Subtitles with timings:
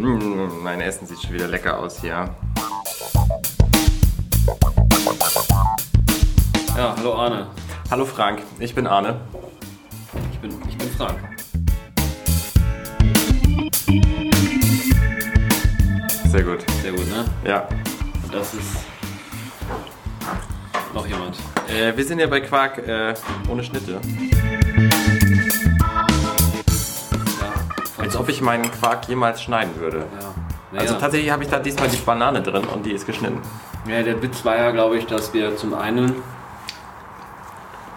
[0.00, 2.34] Mm, mein Essen sieht schon wieder lecker aus hier.
[6.74, 7.48] Ja, hallo Arne.
[7.90, 9.20] Hallo Frank, ich bin Arne.
[10.32, 11.18] Ich bin, ich bin Frank.
[16.28, 16.64] Sehr gut.
[16.80, 17.26] Sehr gut, ne?
[17.44, 17.68] Ja.
[18.22, 18.78] Und das ist
[20.94, 21.36] noch jemand.
[21.68, 23.12] Äh, wir sind ja bei Quark äh,
[23.50, 24.00] ohne Schnitte.
[28.10, 29.98] Als ob ich meinen Quark jemals schneiden würde.
[29.98, 30.04] Ja.
[30.80, 31.00] Also Naja.
[31.00, 33.38] tatsächlich habe ich da diesmal die Banane drin und die ist geschnitten.
[33.88, 36.16] Ja, der Witz war ja, glaube ich, dass wir zum einen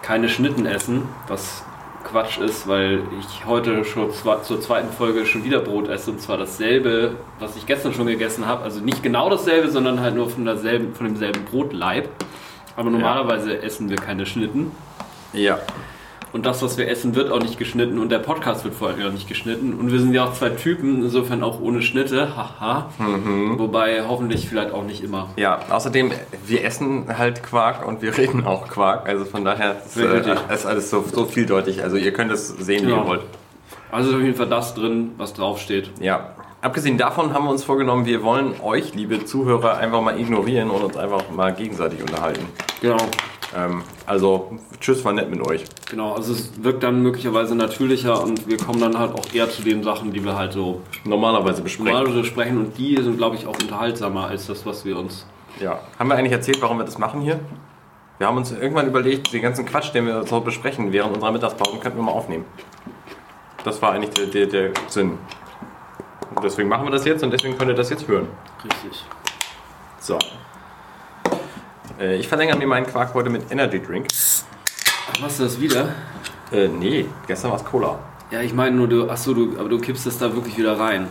[0.02, 1.64] keine Schnitten essen, was
[2.04, 6.20] Quatsch ist, weil ich heute schon zwa- zur zweiten Folge schon wieder Brot esse und
[6.20, 8.62] zwar dasselbe, was ich gestern schon gegessen habe.
[8.62, 12.08] Also nicht genau dasselbe, sondern halt nur von, derselben, von demselben Brotleib.
[12.76, 14.70] Aber normalerweise essen wir keine Schnitten.
[15.32, 15.58] Ja.
[16.34, 19.06] Und das, was wir essen, wird auch nicht geschnitten und der Podcast wird vor allem
[19.06, 19.72] auch nicht geschnitten.
[19.74, 22.90] Und wir sind ja auch zwei Typen, insofern auch ohne Schnitte, haha.
[23.56, 25.28] Wobei hoffentlich vielleicht auch nicht immer.
[25.36, 26.10] Ja, außerdem,
[26.44, 29.08] wir essen halt Quark und wir reden auch Quark.
[29.08, 31.84] Also von daher ist, äh, ist alles so, so vieldeutig.
[31.84, 32.96] Also ihr könnt es sehen, wie Ja.
[33.02, 33.20] ihr wollt.
[33.92, 35.92] Also ist auf jeden Fall das drin, was draufsteht.
[36.00, 36.30] Ja.
[36.62, 40.82] Abgesehen davon haben wir uns vorgenommen, wir wollen euch, liebe Zuhörer, einfach mal ignorieren und
[40.82, 42.44] uns einfach mal gegenseitig unterhalten.
[42.80, 42.96] Genau.
[43.54, 45.64] Ähm, also, tschüss, war nett mit euch.
[45.88, 49.62] Genau, also es wirkt dann möglicherweise natürlicher und wir kommen dann halt auch eher zu
[49.62, 51.92] den Sachen, die wir halt so Normalerweise besprechen.
[51.92, 55.26] normalerweise sprechen und die sind, glaube ich, auch unterhaltsamer als das, was wir uns.
[55.60, 55.78] Ja.
[55.98, 57.38] Haben wir eigentlich erzählt, warum wir das machen hier?
[58.18, 61.78] Wir haben uns irgendwann überlegt, den ganzen Quatsch, den wir so besprechen während unserer Mittagspause,
[61.78, 62.44] könnten wir mal aufnehmen.
[63.64, 65.18] Das war eigentlich der, der, der Sinn.
[66.34, 68.28] Und deswegen machen wir das jetzt und deswegen könnt ihr das jetzt hören.
[68.64, 69.04] Richtig.
[70.00, 70.18] So.
[71.98, 74.08] Äh, ich verlängere mir meinen Quark heute mit Energy Drink.
[75.10, 75.90] Ach, machst du das wieder?
[76.52, 77.98] Äh, nee, gestern war es Cola.
[78.30, 81.06] Ja, ich meine nur, du, achso, du, aber du kippst das da wirklich wieder rein.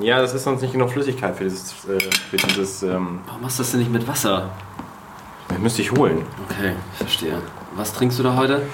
[0.00, 1.72] Ja, das ist sonst nicht genug Flüssigkeit für dieses.
[1.88, 1.98] Äh,
[2.30, 4.50] für dieses ähm, Warum machst du das denn nicht mit Wasser?
[5.48, 6.22] das müsste ich holen.
[6.48, 7.38] Okay, ich verstehe.
[7.74, 8.62] Was trinkst du da heute?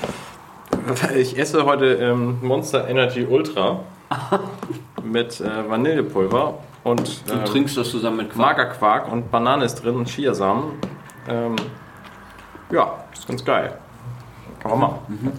[1.16, 3.80] Ich esse heute ähm, Monster Energy Ultra
[5.02, 8.58] mit äh, Vanillepulver und Du ähm, trinkst das zusammen mit Quark.
[8.58, 10.74] Magerquark und Banane ist drin und Chiasamen.
[11.28, 11.56] Ähm,
[12.70, 13.78] ja, ist ganz geil.
[14.60, 14.98] Kann man machen.
[15.08, 15.32] Mhm.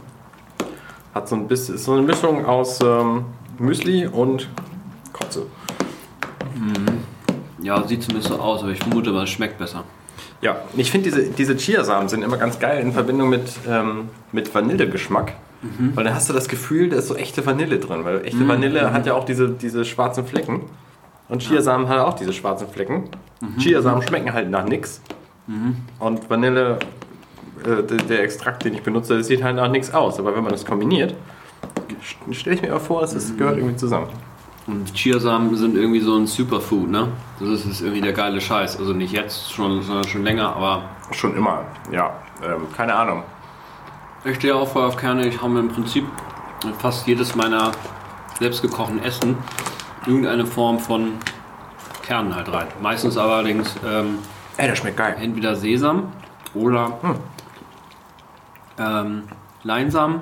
[1.13, 3.25] Hat so ein bisschen, ist so eine Mischung aus ähm,
[3.57, 4.49] Müsli und
[5.13, 5.47] Kotze.
[7.61, 9.83] Ja, sieht zumindest so aus, aber ich vermute mal, es schmeckt besser.
[10.41, 14.53] Ja, ich finde diese, diese Chiasamen sind immer ganz geil in Verbindung mit, ähm, mit
[14.53, 15.33] Vanillegeschmack.
[15.95, 18.05] Weil dann hast du das Gefühl, da ist so echte Vanille drin.
[18.05, 20.61] Weil echte Vanille hat ja auch diese, diese schwarzen Flecken.
[21.29, 23.09] Und Chiasamen hat auch diese schwarzen Flecken.
[23.57, 24.65] Chiasamen schmecken halt nach
[25.47, 25.77] nix.
[25.99, 26.79] Und Vanille,
[27.63, 30.19] äh, der, der Extrakt, den ich benutze, das sieht halt nach nichts aus.
[30.19, 31.15] Aber wenn man das kombiniert,
[32.31, 34.07] stelle ich mir auch vor, es ist- gehört irgendwie zusammen.
[34.67, 37.07] Und Chiasamen sind irgendwie so ein Superfood, ne?
[37.39, 38.77] Das ist, ist irgendwie der geile Scheiß.
[38.77, 42.11] Also nicht jetzt schon, sondern schon länger, aber Schon immer, ja.
[42.43, 43.23] Ähm, keine Ahnung.
[44.25, 45.25] ich stehe auch voll auf Kerne.
[45.25, 46.05] Ich habe mir im Prinzip
[46.79, 47.71] fast jedes meiner
[48.39, 49.37] selbstgekochten Essen
[50.05, 51.13] irgendeine Form von
[52.05, 52.67] Kernen halt rein.
[52.81, 54.17] Meistens allerdings ähm,
[54.57, 55.15] Ey, das schmeckt geil.
[55.21, 56.11] entweder Sesam
[56.55, 56.97] oder
[58.79, 59.23] ähm,
[59.63, 60.21] Leinsamen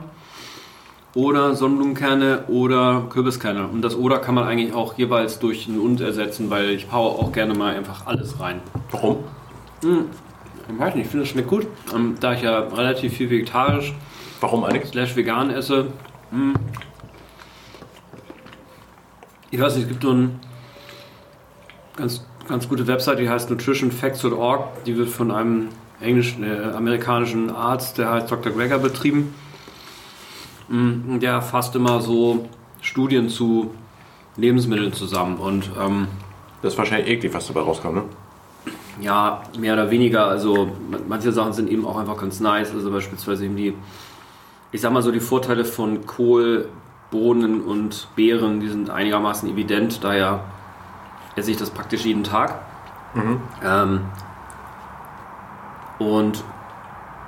[1.13, 3.67] oder Sonnenblumenkerne oder Kürbiskerne.
[3.67, 7.11] Und das oder kann man eigentlich auch jeweils durch ein und ersetzen, weil ich haue
[7.11, 8.59] auch gerne mal einfach alles rein.
[8.91, 9.23] Warum?
[9.81, 11.67] Ich weiß nicht, ich finde das schmeckt gut.
[11.95, 13.93] Ähm, da ich ja relativ viel vegetarisch
[14.41, 14.91] Warum eigentlich?
[14.91, 15.87] slash vegan esse.
[16.31, 16.53] hm.
[19.51, 20.31] Ich weiß nicht, es gibt so eine
[21.95, 24.83] ganz, ganz gute Website, die heißt nutritionfacts.org.
[24.85, 25.69] Die wird von einem
[25.99, 28.51] englischen, äh, amerikanischen Arzt, der heißt Dr.
[28.51, 29.33] Greger, betrieben.
[30.67, 32.49] Mm, Der fasst immer so
[32.81, 33.71] Studien zu
[34.37, 35.37] Lebensmitteln zusammen.
[35.37, 36.07] Und ähm,
[36.61, 38.03] Das ist wahrscheinlich eklig, was dabei rauskommt, ne?
[39.01, 40.25] ja, mehr oder weniger.
[40.27, 40.69] Also
[41.07, 42.73] manche Sachen sind eben auch einfach ganz nice.
[42.73, 43.73] Also beispielsweise eben die,
[44.71, 46.69] ich sag mal so, die Vorteile von Kohl,
[47.11, 50.03] Bohnen und Beeren, die sind einigermaßen evident.
[50.03, 50.43] Daher
[51.35, 52.59] esse ich das praktisch jeden Tag.
[53.63, 54.01] Ähm,
[55.99, 56.43] und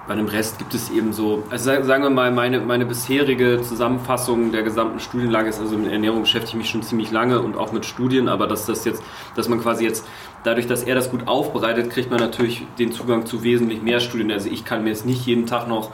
[0.07, 3.61] bei dem Rest gibt es eben so, also sa- sagen wir mal, meine, meine bisherige
[3.61, 7.57] Zusammenfassung der gesamten Studienlage ist, also mit Ernährung beschäftige ich mich schon ziemlich lange und
[7.57, 9.03] auch mit Studien, aber dass das jetzt,
[9.35, 10.05] dass man quasi jetzt,
[10.43, 14.31] dadurch, dass er das gut aufbereitet, kriegt man natürlich den Zugang zu wesentlich mehr Studien.
[14.31, 15.91] Also ich kann mir jetzt nicht jeden Tag noch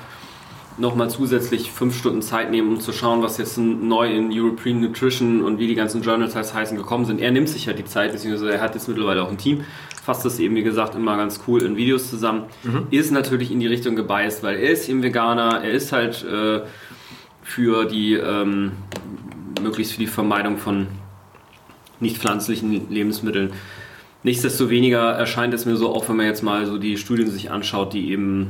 [0.78, 5.44] nochmal zusätzlich fünf Stunden Zeit nehmen, um zu schauen, was jetzt neu in European Nutrition
[5.44, 7.20] und wie die ganzen Journals heißt, heißen gekommen sind.
[7.20, 9.64] Er nimmt sich ja die Zeit, beziehungsweise er hat jetzt mittlerweile auch ein Team,
[10.04, 12.44] fasst das eben, wie gesagt, immer ganz cool in Videos zusammen.
[12.92, 16.62] Ist natürlich in die Richtung gebiased, weil er ist eben Veganer, er ist halt äh,
[17.44, 18.72] für die, ähm,
[19.62, 20.88] möglichst für die Vermeidung von
[22.00, 23.52] nicht pflanzlichen Lebensmitteln.
[24.24, 27.94] Nichtsdestoweniger erscheint es mir so, auch wenn man jetzt mal so die Studien sich anschaut,
[27.94, 28.50] die eben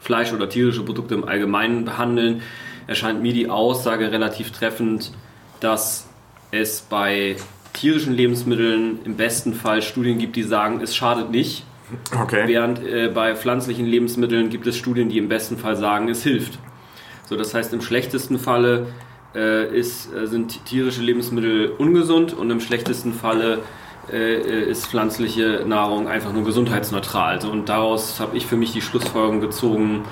[0.00, 2.42] Fleisch oder tierische Produkte im Allgemeinen behandeln,
[2.86, 5.12] erscheint mir die Aussage relativ treffend,
[5.60, 6.08] dass
[6.50, 7.36] es bei
[7.72, 11.64] tierischen Lebensmitteln im besten Fall Studien gibt, die sagen, es schadet nicht.
[12.18, 12.44] Okay.
[12.46, 16.58] Während äh, bei pflanzlichen Lebensmitteln gibt es Studien, die im besten Fall sagen, es hilft.
[17.26, 18.86] So, das heißt, im schlechtesten Falle
[19.34, 23.58] äh, ist, äh, sind tierische Lebensmittel ungesund und im schlechtesten Falle
[24.12, 27.40] äh, ist pflanzliche Nahrung einfach nur gesundheitsneutral.
[27.40, 30.04] So, und daraus habe ich für mich die Schlussfolgerung gezogen,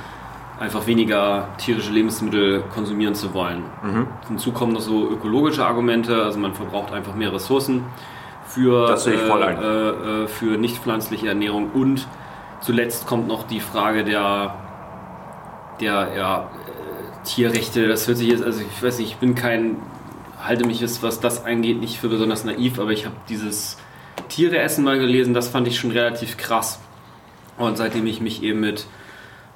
[0.59, 3.65] einfach weniger tierische Lebensmittel konsumieren zu wollen.
[3.83, 4.07] Mhm.
[4.29, 7.85] Hinzu kommen noch so ökologische Argumente, also man verbraucht einfach mehr Ressourcen
[8.47, 12.07] für, äh, äh, äh, für nicht pflanzliche Ernährung und
[12.61, 14.55] zuletzt kommt noch die Frage der,
[15.81, 17.89] der ja, äh, Tierrechte.
[17.89, 19.77] Das hört sich jetzt, also ich weiß nicht, ich bin kein,
[20.41, 23.77] halte mich jetzt, was das angeht, nicht für besonders naiv, aber ich habe dieses
[24.35, 26.81] Tiereessen mal gelesen, das fand ich schon relativ krass.
[27.57, 28.87] Und seitdem ich mich eben mit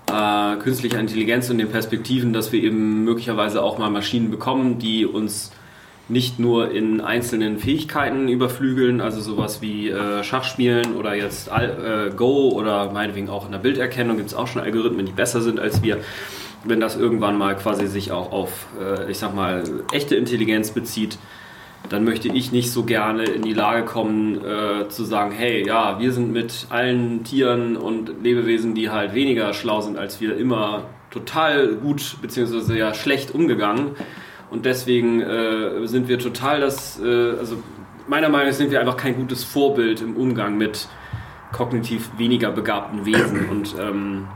[0.08, 5.04] äh, künstlicher Intelligenz und den Perspektiven, dass wir eben möglicherweise auch mal Maschinen bekommen, die
[5.04, 5.50] uns
[6.08, 12.14] nicht nur in einzelnen Fähigkeiten überflügeln, also sowas wie äh, Schachspielen oder jetzt Al äh,
[12.14, 15.58] Go oder meinetwegen auch in der Bilderkennung gibt es auch schon Algorithmen, die besser sind
[15.58, 15.98] als wir.
[16.64, 21.18] Wenn das irgendwann mal quasi sich auch auf, äh, ich sag mal, echte Intelligenz bezieht,
[21.88, 25.98] dann möchte ich nicht so gerne in die Lage kommen, äh, zu sagen, hey, ja,
[25.98, 30.84] wir sind mit allen Tieren und Lebewesen, die halt weniger schlau sind als wir, immer
[31.10, 32.76] total gut bzw.
[32.76, 33.92] ja schlecht umgegangen.
[34.50, 37.04] Und deswegen äh, sind wir total das, äh,
[37.38, 37.62] also
[38.06, 40.88] meiner Meinung nach sind wir einfach kein gutes Vorbild im Umgang mit
[41.52, 43.48] kognitiv weniger begabten Wesen.
[43.50, 44.26] Und ähm,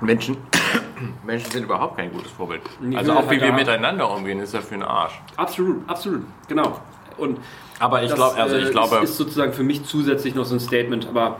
[0.00, 0.36] Menschen,
[1.24, 2.62] Menschen sind überhaupt kein gutes Vorbild.
[2.94, 5.20] Also auch wie halt wir miteinander umgehen, ist ja für den Arsch.
[5.36, 6.80] absolut, absolut, genau.
[7.20, 7.38] Und
[7.78, 10.54] Aber ich glaube, also äh, ich glaube, ist, ist sozusagen für mich zusätzlich noch so
[10.54, 11.36] ein Statement, aber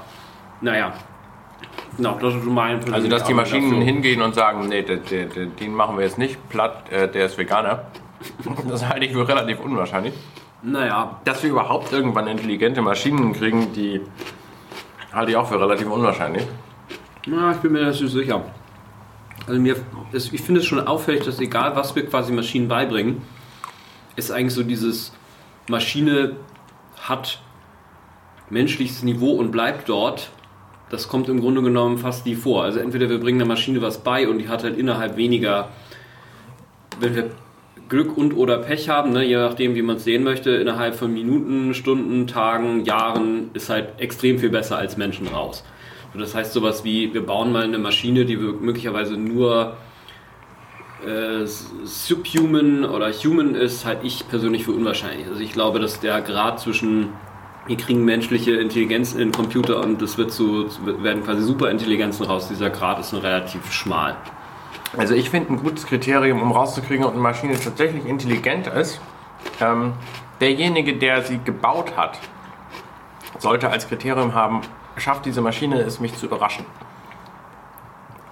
[0.60, 0.92] naja.
[1.96, 5.00] Genau, das ist so mein also dass die Maschinen Argument hingehen und sagen, nee, den,
[5.04, 7.84] den, den machen wir jetzt nicht platt, äh, der ist Veganer.
[8.68, 10.12] Das halte ich für relativ unwahrscheinlich.
[10.12, 10.40] dafür.
[10.62, 14.00] Naja, Dass wir überhaupt irgendwann intelligente Maschinen kriegen, die
[15.12, 16.46] halte ich auch für relativ unwahrscheinlich.
[17.26, 18.42] na, ich bin mir das nicht sicher.
[19.46, 19.76] Also mir,
[20.12, 23.22] es, ich finde es schon auffällig, dass egal was wir quasi Maschinen beibringen,
[24.16, 25.12] ist eigentlich so dieses
[25.70, 26.36] Maschine
[27.00, 27.40] hat
[28.50, 30.30] menschliches Niveau und bleibt dort.
[30.90, 32.64] Das kommt im Grunde genommen fast nie vor.
[32.64, 35.68] Also entweder wir bringen der Maschine was bei und die hat halt innerhalb weniger,
[36.98, 37.30] wenn wir
[37.88, 41.12] Glück und oder Pech haben, ne, je nachdem wie man es sehen möchte, innerhalb von
[41.12, 45.64] Minuten, Stunden, Tagen, Jahren ist halt extrem viel besser als Menschen raus.
[46.12, 49.76] So, das heißt sowas wie, wir bauen mal eine Maschine, die wir möglicherweise nur
[51.06, 55.26] äh, subhuman oder human ist, halte ich persönlich für unwahrscheinlich.
[55.28, 57.10] Also ich glaube, dass der Grad zwischen
[57.66, 60.68] wir kriegen menschliche Intelligenz in den Computer und es wird zu,
[61.02, 62.48] werden quasi Superintelligenzen raus.
[62.48, 64.16] Dieser Grad ist nur relativ schmal.
[64.96, 69.00] Also ich finde ein gutes Kriterium, um rauszukriegen, ob eine Maschine tatsächlich intelligent ist,
[69.60, 69.92] ähm,
[70.40, 72.18] derjenige, der sie gebaut hat,
[73.38, 74.62] sollte als Kriterium haben,
[74.96, 76.64] schafft diese Maschine es, mich zu überraschen.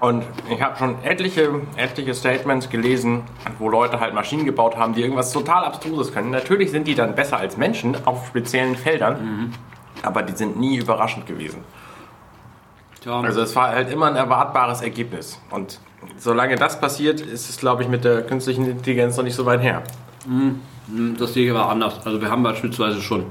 [0.01, 3.23] Und ich habe schon etliche, etliche Statements gelesen,
[3.59, 6.31] wo Leute halt Maschinen gebaut haben, die irgendwas total Abstruses können.
[6.31, 9.53] Natürlich sind die dann besser als Menschen auf speziellen Feldern,
[10.03, 11.65] aber die sind nie überraschend gewesen.
[13.01, 15.41] Tja, Also es war halt immer ein erwartbares Ergebnis.
[15.51, 15.81] Und
[16.17, 19.63] solange das passiert, ist es, glaube ich, mit der künstlichen Intelligenz noch nicht so weit
[19.63, 19.83] her.
[21.19, 22.07] das sehe ich aber anders.
[22.07, 23.27] Also wir haben beispielsweise schon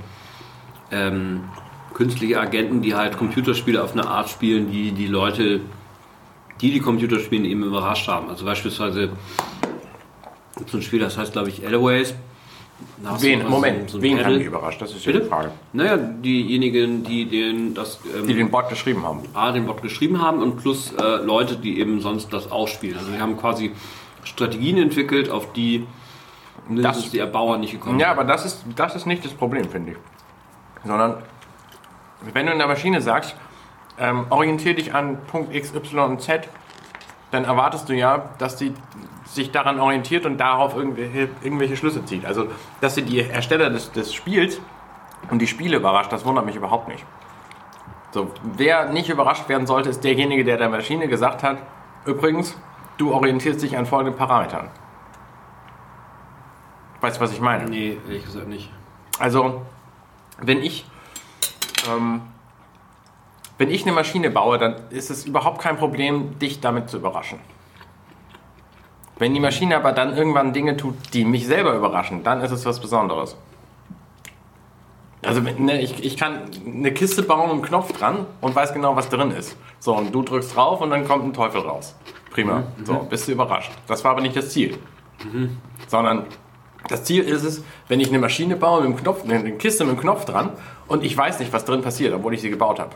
[0.92, 1.46] ähm,
[1.94, 5.62] künstliche Agenten, die halt Computerspiele auf eine Art spielen, die die Leute,
[6.62, 8.30] die die Computerspiele eben überrascht haben.
[8.30, 9.12] Also beispielsweise
[10.66, 14.82] es ein Spiel, das heißt glaube ich du Wen, Moment, so wen haben die überrascht?
[14.82, 15.24] Das ist ja Bitte?
[15.24, 15.52] die Frage.
[15.74, 19.22] Naja, diejenigen, die den, das, ähm, Die den Bot geschrieben haben.
[19.34, 22.98] A, den Bot geschrieben haben und plus äh, Leute, die eben sonst das ausspielen.
[22.98, 23.72] Also wir haben quasi
[24.24, 25.88] Strategien entwickelt, auf die
[26.68, 29.92] mindestens die Erbauer nicht gekommen Ja, aber das ist, das ist nicht das Problem, finde
[29.92, 29.98] ich.
[30.86, 31.16] Sondern,
[32.34, 33.36] wenn du in der Maschine sagst,
[34.00, 36.48] ähm, orientier dich an Punkt X, Y und Z,
[37.32, 38.74] dann erwartest du ja, dass die
[39.26, 42.26] sich daran orientiert und darauf irgendwelche, irgendwelche Schlüsse zieht.
[42.26, 42.48] Also,
[42.80, 44.60] dass sie die Ersteller des, des Spiels
[45.30, 47.06] und die Spiele überrascht, das wundert mich überhaupt nicht.
[48.12, 51.58] So, wer nicht überrascht werden sollte, ist derjenige, der der Maschine gesagt hat,
[52.06, 52.56] übrigens,
[52.98, 54.70] du orientierst dich an folgenden Parametern.
[57.02, 57.70] Weißt du, was ich meine?
[57.70, 58.72] Nee, ehrlich gesagt nicht.
[59.20, 59.62] Also,
[60.40, 60.86] wenn ich,
[61.90, 62.22] ähm,
[63.58, 67.40] wenn ich eine Maschine baue, dann ist es überhaupt kein Problem, dich damit zu überraschen.
[69.20, 72.66] Wenn die Maschine aber dann irgendwann Dinge tut, die mich selber überraschen, dann ist es
[72.66, 73.36] was Besonderes.
[75.26, 79.10] Also ne, ich, ich kann eine Kiste bauen einen Knopf dran und weiß genau, was
[79.10, 79.58] drin ist.
[79.80, 81.96] So, und du drückst drauf und dann kommt ein Teufel raus.
[82.30, 82.60] Prima.
[82.60, 82.86] Mhm.
[82.86, 83.72] So, bist du überrascht.
[83.88, 84.78] Das war aber nicht das Ziel.
[85.88, 86.26] Sondern
[86.88, 89.94] das Ziel ist es, wenn ich eine Maschine baue mit einem Knopf, eine Kiste mit
[89.94, 90.52] einem Knopf dran
[90.88, 92.92] und ich weiß nicht, was drin passiert, obwohl ich sie gebaut habe.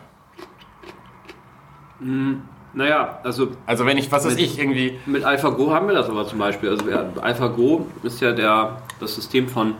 [2.74, 5.00] Naja, also Also wenn ich, was Mit- ich, irgendwie.
[5.06, 6.70] Mit AlphaGo haben wir das aber zum Beispiel.
[6.70, 6.86] Also
[7.22, 9.76] AlphaGo ist ja der, das System von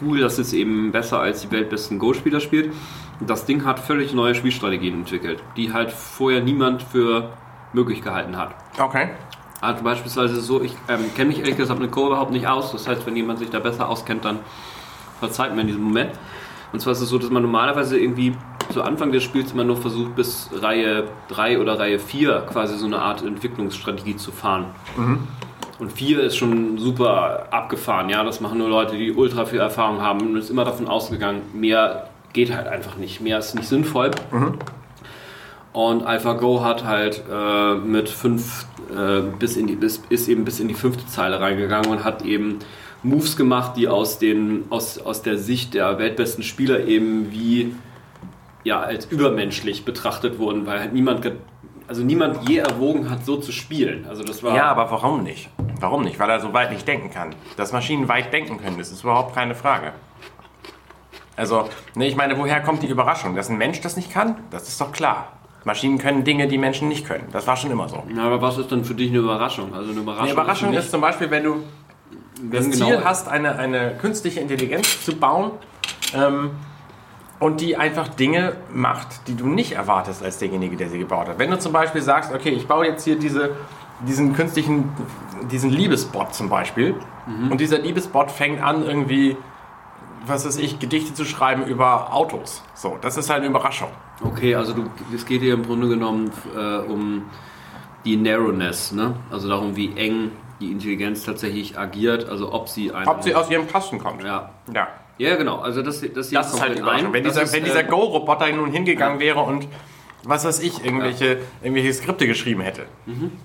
[0.00, 2.72] Google, das jetzt eben besser als die weltbesten Go-Spieler spielt.
[3.20, 7.30] Das Ding hat völlig neue Spielstrategien entwickelt, die halt vorher niemand für
[7.72, 8.54] möglich gehalten hat.
[8.78, 9.10] Okay.
[9.60, 12.72] Also beispielsweise so, ich ähm, kenne mich ehrlich gesagt mit Go überhaupt nicht aus.
[12.72, 14.40] Das heißt, wenn jemand sich da besser auskennt, dann
[15.20, 16.10] verzeiht mir in diesem Moment.
[16.72, 18.34] Und zwar ist es so, dass man normalerweise irgendwie
[18.72, 22.86] zu Anfang des Spiels immer nur versucht, bis Reihe 3 oder Reihe 4 quasi so
[22.86, 24.66] eine Art Entwicklungsstrategie zu fahren.
[25.78, 28.24] Und 4 ist schon super abgefahren, ja.
[28.24, 32.08] Das machen nur Leute, die ultra viel Erfahrung haben und ist immer davon ausgegangen, mehr
[32.32, 33.20] geht halt einfach nicht.
[33.20, 34.10] Mehr ist nicht sinnvoll.
[35.72, 40.60] Und AlphaGo hat halt äh, mit 5 äh, bis in die bis, ist eben bis
[40.60, 42.58] in die fünfte Zeile reingegangen und hat eben
[43.02, 47.74] Moves gemacht, die aus den aus, aus der Sicht der weltbesten Spieler eben wie
[48.64, 51.24] ja als übermenschlich betrachtet wurden, weil halt niemand
[51.88, 54.06] also niemand je erwogen hat, so zu spielen.
[54.08, 55.50] Also das war Ja, aber warum nicht?
[55.80, 56.18] Warum nicht?
[56.18, 57.34] Weil er so weit nicht denken kann.
[57.56, 59.92] Dass Maschinen weit denken können, das ist überhaupt keine Frage.
[61.36, 63.34] Also, ne, ich meine, woher kommt die Überraschung?
[63.34, 64.36] Dass ein Mensch das nicht kann?
[64.50, 65.32] Das ist doch klar.
[65.64, 67.28] Maschinen können Dinge, die Menschen nicht können.
[67.32, 68.02] Das war schon immer so.
[68.14, 69.74] Ja, aber was ist dann für dich eine Überraschung?
[69.74, 71.56] Also eine Überraschung, Eine Überraschung für ist zum Beispiel, wenn du
[72.50, 75.52] das wenn genau- Ziel hast, eine, eine künstliche Intelligenz zu bauen
[76.14, 76.50] ähm,
[77.42, 81.40] und die einfach Dinge macht, die du nicht erwartest als derjenige, der sie gebaut hat.
[81.40, 83.56] Wenn du zum Beispiel sagst, okay, ich baue jetzt hier diese,
[84.06, 84.92] diesen künstlichen,
[85.50, 86.94] diesen Liebesbot zum Beispiel
[87.50, 89.36] und dieser Liebesbot fängt an irgendwie,
[90.24, 92.62] was weiß ich, Gedichte zu schreiben über Autos.
[92.74, 93.88] So, das ist halt eine Überraschung.
[94.22, 97.24] Okay, also du, es geht hier im Grunde genommen äh, um
[98.04, 99.14] die Narrowness, ne?
[99.32, 100.30] Also darum, wie eng
[100.60, 104.22] die Intelligenz tatsächlich agiert, also ob sie Ob sie aus ihrem Kasten kommt.
[104.22, 104.50] ja.
[104.72, 104.86] ja.
[105.18, 105.58] Ja, genau.
[105.58, 107.12] Also das, das, Das ist halt ein.
[107.12, 109.68] Wenn Das dieser, ist, wenn dieser äh, Go-Roboter nun hingegangen wäre und
[110.24, 112.86] was weiß ich, irgendwelche, irgendwelche Skripte geschrieben hätte.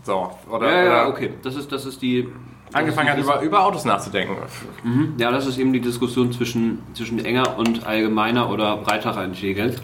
[0.03, 0.73] So, oder, Mhm.
[0.73, 1.33] Ja, ja, oder okay.
[1.41, 2.27] Das ist, das ist die.
[2.73, 4.35] angefangen hat, über, über Autos nachzudenken.
[4.83, 5.13] Mhm.
[5.17, 9.77] Ja, das ist eben die Diskussion zwischen, zwischen enger und allgemeiner oder breiterer Intelligenz.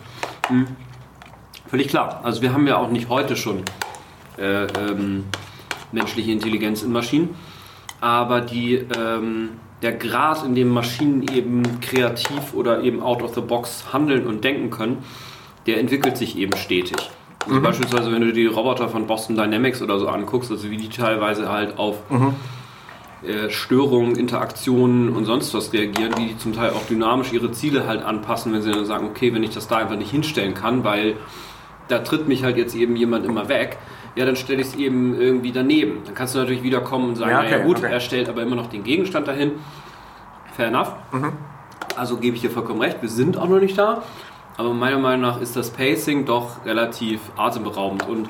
[0.50, 0.68] Mhm.
[1.68, 2.22] Völlig klar.
[2.24, 3.63] Also wir haben ja auch nicht heute schon
[4.38, 5.25] äh, ähm,
[5.92, 7.36] menschliche Intelligenz in Maschinen,
[8.02, 9.50] aber die, ähm,
[9.84, 14.44] der Grad, in dem Maschinen eben kreativ oder eben out of the box handeln und
[14.44, 15.00] denken können,
[15.68, 16.98] der entwickelt sich eben stetig.
[17.46, 20.88] Also Beispielsweise, wenn du die Roboter von Boston Dynamics oder so anguckst, also wie die
[20.88, 21.98] teilweise halt auf
[23.24, 27.86] äh, Störungen, Interaktionen und sonst was reagieren, wie die zum Teil auch dynamisch ihre Ziele
[27.86, 30.84] halt anpassen, wenn sie dann sagen, okay, wenn ich das da einfach nicht hinstellen kann,
[30.84, 31.16] weil
[31.90, 33.78] da tritt mich halt jetzt eben jemand immer weg,
[34.15, 36.03] ja, dann stelle ich es eben irgendwie daneben.
[36.05, 37.91] Dann kannst du natürlich wieder kommen und sagen, Ja, ja, okay, naja gut, okay.
[37.91, 39.53] er stellt aber immer noch den Gegenstand dahin.
[40.55, 40.93] Fair enough.
[41.96, 44.03] Also gebe ich dir vollkommen recht, wir sind auch noch nicht da.
[44.58, 48.08] Aber meiner Meinung nach ist das Pacing doch relativ atemberaubend.
[48.08, 48.29] Und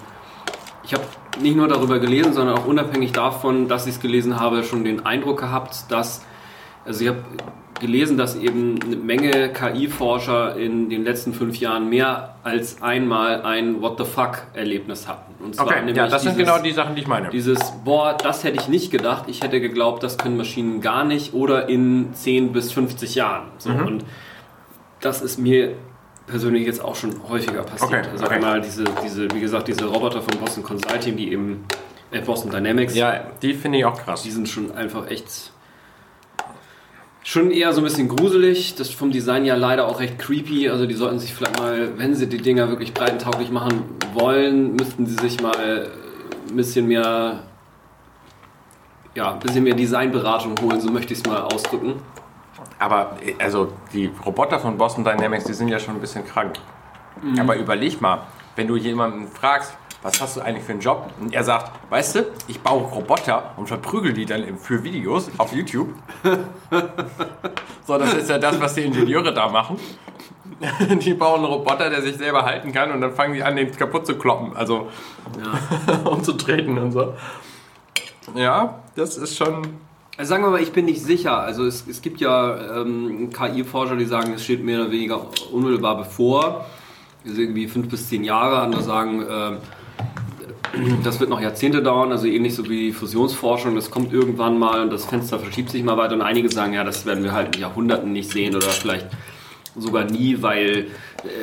[0.83, 1.03] ich habe
[1.41, 5.05] nicht nur darüber gelesen, sondern auch unabhängig davon, dass ich es gelesen habe, schon den
[5.05, 6.25] Eindruck gehabt, dass,
[6.85, 7.23] also ich habe
[7.79, 13.81] gelesen, dass eben eine Menge KI-Forscher in den letzten fünf Jahren mehr als einmal ein
[13.81, 15.43] What the fuck-Erlebnis hatten.
[15.43, 17.29] Und zwar Okay, ja, nämlich das sind dieses- genau die Sachen, die ich meine.
[17.29, 19.25] dieses, boah, das hätte ich nicht gedacht.
[19.27, 23.47] Ich hätte geglaubt, das können Maschinen gar nicht oder in 10 bis 50 Jahren.
[23.57, 23.85] So, Mhm.
[23.87, 24.05] Und
[25.01, 25.73] das ist mir
[26.27, 27.91] persönlich jetzt auch schon häufiger passiert.
[28.05, 28.35] Okay, also okay.
[28.35, 31.65] einmal diese, diese, wie gesagt, diese Roboter von Boston Consulting, die eben,
[32.11, 34.23] äh, Boston Dynamics, Ja, die finde ich auch krass.
[34.23, 35.51] die sind schon einfach echt
[37.23, 38.75] schon eher so ein bisschen gruselig.
[38.75, 40.69] Das ist vom Design ja leider auch recht creepy.
[40.69, 45.05] Also die sollten sich vielleicht mal, wenn sie die Dinger wirklich breitentauglich machen wollen, müssten
[45.05, 45.89] sie sich mal
[46.49, 47.43] ein bisschen mehr
[49.15, 52.01] ja, ein bisschen mehr Designberatung holen, so möchte ich es mal ausdrücken.
[52.79, 56.55] Aber also die Roboter von Boston Dynamics, die sind ja schon ein bisschen krank.
[57.21, 57.39] Mhm.
[57.39, 58.23] Aber überleg mal,
[58.55, 61.09] wenn du jemanden fragst, was hast du eigentlich für einen Job?
[61.19, 65.53] Und er sagt, weißt du, ich baue Roboter und verprügel die dann für Videos auf
[65.53, 65.89] YouTube.
[67.87, 69.79] so, das ist ja das, was die Ingenieure da machen.
[70.99, 73.75] Die bauen einen Roboter, der sich selber halten kann und dann fangen die an, den
[73.75, 74.87] kaputt zu kloppen, also
[76.05, 77.13] umzutreten und so.
[78.35, 79.67] Ja, das ist schon.
[80.15, 81.39] Also sagen wir mal, ich bin nicht sicher.
[81.39, 85.97] Also es, es gibt ja ähm, KI-Forscher, die sagen, es steht mehr oder weniger unmittelbar
[85.97, 86.65] bevor.
[87.25, 88.59] Also irgendwie fünf bis zehn Jahre.
[88.59, 89.57] Andere sagen, ähm,
[91.03, 92.11] das wird noch Jahrzehnte dauern.
[92.11, 93.75] Also ähnlich so wie die Fusionsforschung.
[93.75, 96.15] Das kommt irgendwann mal und das Fenster verschiebt sich mal weiter.
[96.15, 99.07] Und einige sagen, ja, das werden wir halt in Jahrhunderten nicht sehen oder vielleicht
[99.75, 100.87] sogar nie, weil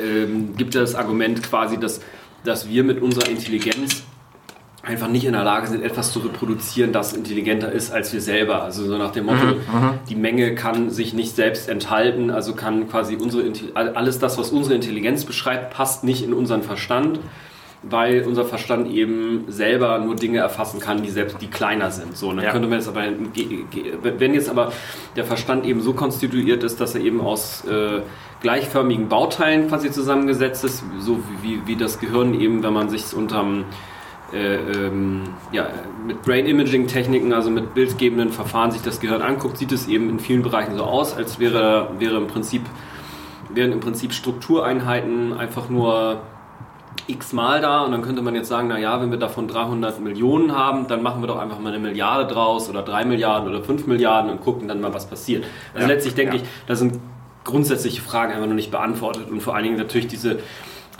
[0.03, 2.01] ähm, gibt es das Argument quasi, dass,
[2.43, 4.03] dass wir mit unserer Intelligenz
[4.83, 8.63] einfach nicht in der Lage sind, etwas zu reproduzieren, das intelligenter ist als wir selber.
[8.63, 9.99] Also so nach dem Motto, mhm, mhm.
[10.09, 13.43] die Menge kann sich nicht selbst enthalten, also kann quasi unsere
[13.75, 17.19] alles das, was unsere Intelligenz beschreibt, passt nicht in unseren Verstand,
[17.83, 22.15] weil unser Verstand eben selber nur Dinge erfassen kann, die selbst die kleiner sind.
[22.15, 22.51] So, dann ja.
[22.51, 23.03] könnte man jetzt aber
[24.19, 24.71] wenn jetzt aber
[25.15, 28.01] der Verstand eben so konstituiert ist, dass er eben aus äh,
[28.41, 33.65] gleichförmigen Bauteilen quasi zusammengesetzt ist, so wie, wie das Gehirn eben, wenn man sich unterm
[34.31, 35.67] äh, ähm, ja,
[36.05, 40.09] mit Brain Imaging Techniken, also mit bildgebenden Verfahren sich das Gehirn anguckt, sieht es eben
[40.09, 42.61] in vielen Bereichen so aus, als wäre, wäre im Prinzip,
[43.49, 46.21] wären im Prinzip Struktureinheiten einfach nur
[47.11, 50.87] x-mal da und dann könnte man jetzt sagen, naja, wenn wir davon 300 Millionen haben,
[50.87, 54.31] dann machen wir doch einfach mal eine Milliarde draus oder 3 Milliarden oder 5 Milliarden
[54.31, 55.45] und gucken dann mal, was passiert.
[55.73, 56.41] Also ja, letztlich denke ja.
[56.41, 56.99] ich, da sind
[57.43, 60.39] grundsätzliche Fragen einfach noch nicht beantwortet und vor allen Dingen natürlich diese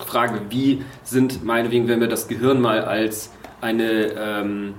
[0.06, 4.74] Frage, wie sind meinetwegen, wenn wir das Gehirn mal als eine, ähm,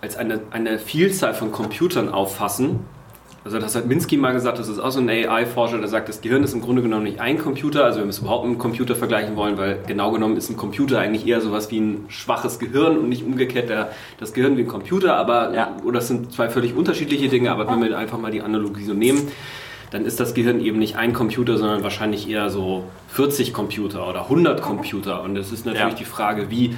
[0.00, 2.80] als eine, eine Vielzahl von Computern auffassen,
[3.44, 6.22] also das hat Minsky mal gesagt, das ist auch so ein AI-Forscher, der sagt, das
[6.22, 8.58] Gehirn ist im Grunde genommen nicht ein Computer, also wenn wir es überhaupt mit einem
[8.58, 12.58] Computer vergleichen wollen, weil genau genommen ist ein Computer eigentlich eher sowas wie ein schwaches
[12.58, 15.76] Gehirn und nicht umgekehrt der, das Gehirn wie ein Computer, aber ja.
[15.84, 18.94] oder das sind zwei völlig unterschiedliche Dinge, aber wenn wir einfach mal die Analogie so
[18.94, 19.28] nehmen,
[19.90, 24.22] dann ist das Gehirn eben nicht ein Computer, sondern wahrscheinlich eher so 40 Computer oder
[24.22, 25.22] 100 Computer.
[25.22, 25.98] Und es ist natürlich ja.
[25.98, 26.74] die Frage, wie,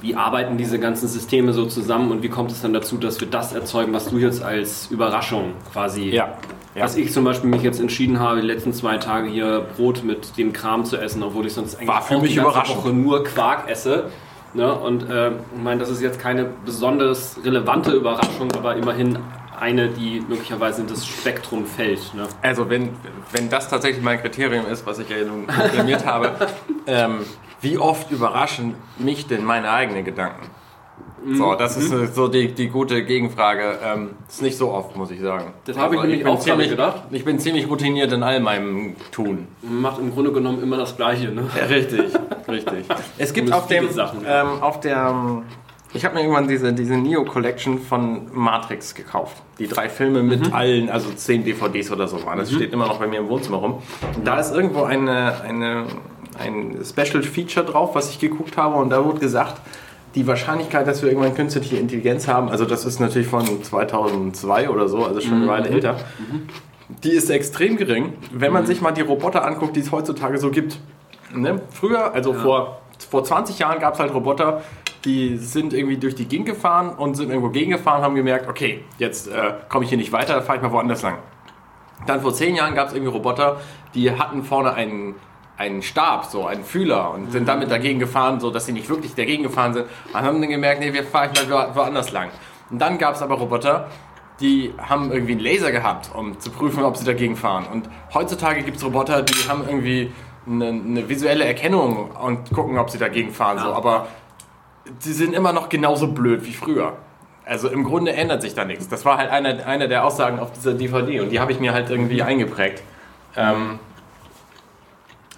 [0.00, 3.28] wie arbeiten diese ganzen Systeme so zusammen und wie kommt es dann dazu, dass wir
[3.28, 6.10] das erzeugen, was du jetzt als Überraschung quasi.
[6.10, 6.36] Ja.
[6.74, 6.82] Ja.
[6.82, 10.36] Dass ich zum Beispiel mich jetzt entschieden habe, die letzten zwei Tage hier Brot mit
[10.38, 13.24] dem Kram zu essen, obwohl ich sonst eigentlich War für mich die ganze Woche nur
[13.24, 14.10] Quark esse.
[14.54, 14.72] Ne?
[14.72, 19.18] Und äh, ich meine, das ist jetzt keine besonders relevante Überraschung, aber immerhin
[19.58, 22.14] eine, die möglicherweise in das Spektrum fällt.
[22.14, 22.28] Ne?
[22.42, 22.90] Also wenn,
[23.32, 26.32] wenn das tatsächlich mein Kriterium ist, was ich ja nun proklamiert habe,
[26.86, 27.20] ähm,
[27.60, 30.50] wie oft überraschen mich denn meine eigenen Gedanken?
[31.34, 32.08] So, das ist mhm.
[32.12, 33.78] so die, die gute Gegenfrage.
[33.84, 35.52] Ähm, ist nicht so oft, muss ich sagen.
[35.64, 37.02] Das habe ich also nämlich auch ziemlich gedacht.
[37.10, 39.48] Ich bin ziemlich routiniert in all meinem Tun.
[39.62, 41.50] Man macht im Grunde genommen immer das Gleiche, ne?
[41.56, 42.12] Ja, richtig,
[42.46, 42.86] richtig.
[43.18, 43.88] Es gibt auf, dem,
[44.26, 45.42] ähm, auf der
[45.94, 49.42] ich habe mir irgendwann diese, diese Neo Collection von Matrix gekauft.
[49.58, 50.54] Die drei Filme mit mhm.
[50.54, 52.38] allen, also zehn DVDs oder so waren.
[52.38, 52.56] Das mhm.
[52.56, 53.82] steht immer noch bei mir im Wohnzimmer rum.
[54.14, 55.86] Und da ist irgendwo eine, eine,
[56.38, 58.76] ein Special Feature drauf, was ich geguckt habe.
[58.76, 59.60] Und da wurde gesagt,
[60.14, 64.88] die Wahrscheinlichkeit, dass wir irgendwann künstliche Intelligenz haben, also das ist natürlich von 2002 oder
[64.88, 65.48] so, also schon eine mhm.
[65.48, 66.48] Weile älter, mhm.
[67.04, 68.66] die ist extrem gering, wenn man mhm.
[68.66, 70.78] sich mal die Roboter anguckt, die es heutzutage so gibt.
[71.34, 71.60] Ne?
[71.70, 72.38] Früher, also ja.
[72.38, 74.62] vor, vor 20 Jahren gab es halt Roboter,
[75.04, 79.28] die sind irgendwie durch die Gegend gefahren und sind irgendwo gegengefahren, haben gemerkt, okay, jetzt
[79.28, 81.18] äh, komme ich hier nicht weiter, fahre ich mal woanders lang.
[82.06, 83.60] Dann vor zehn Jahren gab es irgendwie Roboter,
[83.94, 85.14] die hatten vorne einen,
[85.58, 89.14] einen Stab, so einen Fühler und sind damit dagegen gefahren, so dass sie nicht wirklich
[89.14, 89.86] dagegen gefahren sind.
[90.12, 92.30] Und haben dann gemerkt, nee, wir fahren mal woanders lang.
[92.70, 93.88] Und dann gab es aber Roboter,
[94.40, 97.66] die haben irgendwie einen Laser gehabt, um zu prüfen, ob sie dagegen fahren.
[97.72, 100.12] Und heutzutage gibt es Roboter, die haben irgendwie
[100.46, 103.56] eine, eine, visuelle Erkennung und gucken, ob sie dagegen fahren.
[103.58, 103.64] Ja.
[103.64, 103.72] So.
[103.72, 104.06] Aber
[105.00, 106.96] sie sind immer noch genauso blöd wie früher.
[107.44, 108.88] Also im Grunde ändert sich da nichts.
[108.88, 111.72] Das war halt eine, eine der Aussagen auf dieser DVD und die habe ich mir
[111.72, 112.82] halt irgendwie eingeprägt.
[113.36, 113.78] Ähm, mhm.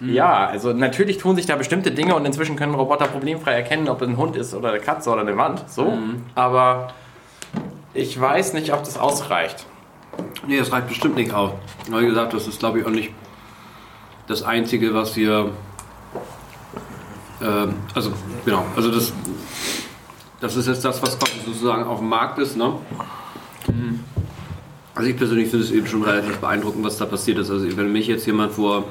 [0.09, 4.01] Ja, also natürlich tun sich da bestimmte Dinge und inzwischen können Roboter problemfrei erkennen, ob
[4.01, 5.63] es ein Hund ist oder eine Katze oder eine Wand.
[5.69, 5.91] So.
[5.91, 6.23] Mhm.
[6.33, 6.93] Aber
[7.93, 9.65] ich weiß nicht, ob das ausreicht.
[10.47, 11.51] Nee, das reicht bestimmt nicht aus.
[11.87, 13.11] Wie gesagt, das ist glaube ich auch nicht
[14.27, 15.51] das Einzige, was wir
[17.41, 18.11] ähm, also,
[18.45, 19.11] genau, also das,
[20.39, 22.55] das ist jetzt das, was sozusagen auf dem Markt ist.
[22.55, 22.73] Ne?
[24.93, 27.49] Also ich persönlich finde es eben schon relativ beeindruckend, was da passiert ist.
[27.49, 28.85] Also wenn mich jetzt jemand vor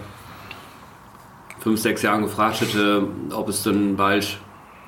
[1.61, 4.39] fünf, sechs Jahren gefragt hätte, ob es denn bald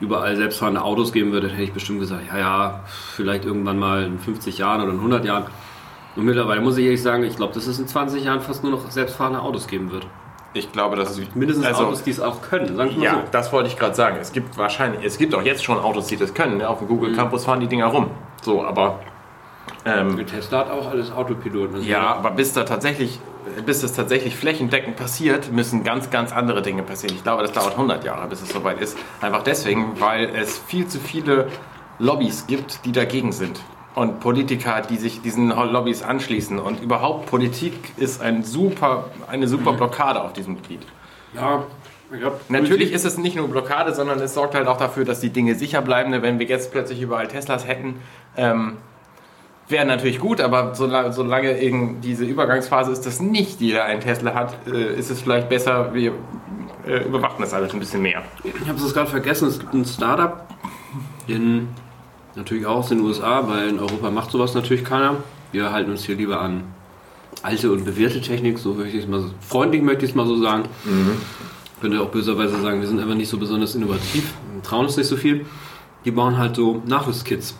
[0.00, 2.80] überall selbstfahrende Autos geben würde, hätte ich bestimmt gesagt, ja, ja,
[3.14, 5.44] vielleicht irgendwann mal in 50 Jahren oder in 100 Jahren.
[6.16, 8.72] Und mittlerweile muss ich ehrlich sagen, ich glaube, dass es in 20 Jahren fast nur
[8.72, 10.06] noch selbstfahrende Autos geben wird.
[10.54, 12.76] Ich glaube, dass also mindestens also, Autos, die es auch können.
[12.76, 13.20] Sagen ja, so.
[13.30, 14.18] das wollte ich gerade sagen.
[14.20, 16.58] Es gibt wahrscheinlich, es gibt auch jetzt schon Autos, die das können.
[16.58, 16.68] Ne?
[16.68, 17.16] Auf dem Google mhm.
[17.16, 18.10] Campus fahren die Dinger rum.
[18.42, 19.00] So, aber
[19.86, 21.72] ähm, Tesla hat auch alles Autopilot.
[21.72, 21.80] Ne?
[21.80, 23.18] Ja, aber bis da tatsächlich,
[23.64, 27.16] bis das tatsächlich flächendeckend passiert, müssen ganz, ganz andere Dinge passieren.
[27.16, 28.96] Ich glaube, das dauert 100 Jahre, bis es soweit ist.
[29.20, 31.48] Einfach deswegen, weil es viel zu viele
[31.98, 33.60] Lobbys gibt, die dagegen sind
[33.94, 36.58] und Politiker, die sich diesen Lobbys anschließen.
[36.58, 40.82] Und überhaupt Politik ist ein super, eine super Blockade auf diesem Gebiet.
[41.34, 41.64] Ja,
[42.20, 45.30] ja, Natürlich ist es nicht nur Blockade, sondern es sorgt halt auch dafür, dass die
[45.30, 46.12] Dinge sicher bleiben.
[46.22, 48.00] Wenn wir jetzt plötzlich überall Teslas hätten,
[48.36, 48.76] ähm,
[49.72, 54.34] wäre natürlich gut, aber solange, solange eben diese Übergangsphase ist, dass nicht jeder einen Tesla
[54.34, 56.12] hat, äh, ist es vielleicht besser, wir
[56.86, 58.22] äh, überwachen das alles ein bisschen mehr.
[58.44, 60.46] Ich habe es gerade vergessen, es gibt ein Startup
[61.26, 61.68] in
[62.36, 65.16] natürlich auch aus den USA, weil in Europa macht sowas natürlich keiner.
[65.50, 66.64] Wir halten uns hier lieber an
[67.42, 70.40] alte und bewährte Technik, so möchte ich es mal freundlich möchte ich es mal so
[70.40, 70.64] sagen.
[70.84, 71.16] Mhm.
[71.80, 74.32] Könnte auch böserweise sagen, wir sind einfach nicht so besonders innovativ,
[74.62, 75.46] trauen uns nicht so viel.
[76.04, 77.56] Die bauen halt so Nachrüstkits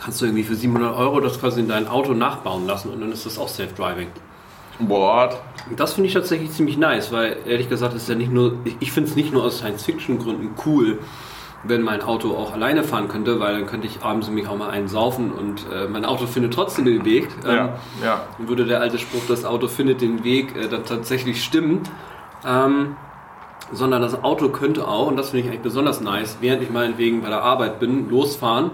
[0.00, 3.12] kannst du irgendwie für 700 Euro das quasi in dein Auto nachbauen lassen und dann
[3.12, 4.08] ist das auch Self-Driving.
[4.80, 5.40] What?
[5.76, 9.10] Das finde ich tatsächlich ziemlich nice, weil ehrlich gesagt ist ja nicht nur, ich finde
[9.10, 11.00] es nicht nur aus Science-Fiction-Gründen cool,
[11.64, 14.70] wenn mein Auto auch alleine fahren könnte, weil dann könnte ich abends mich auch mal
[14.70, 17.28] einen saufen und äh, mein Auto findet trotzdem den Weg.
[17.44, 18.20] Ähm, ja, ja.
[18.38, 21.82] Würde der alte Spruch, das Auto findet den Weg, äh, dann tatsächlich stimmen.
[22.46, 22.96] Ähm,
[23.72, 27.20] sondern das Auto könnte auch, und das finde ich eigentlich besonders nice, während ich meinetwegen
[27.20, 28.70] bei der Arbeit bin, losfahren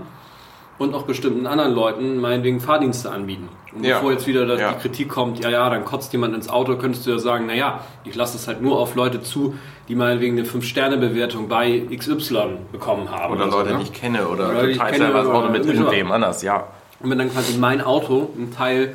[0.78, 3.48] und auch bestimmten anderen Leuten meinetwegen Fahrdienste anbieten.
[3.74, 3.96] Und ja.
[3.96, 4.72] bevor jetzt wieder ja.
[4.72, 7.80] die Kritik kommt, ja, ja, dann kotzt jemand ins Auto, könntest du ja sagen, naja,
[8.04, 9.54] ich lasse es halt nur auf Leute zu,
[9.88, 13.34] die meinetwegen eine 5-Sterne-Bewertung bei XY bekommen haben.
[13.34, 13.84] Oder, oder Leute, so, ne?
[13.84, 16.68] die ich kenne oder, oder total kenne, selber das Auto mit irgendwem anders, ja.
[17.00, 18.94] Und wenn dann quasi mein Auto einen Teil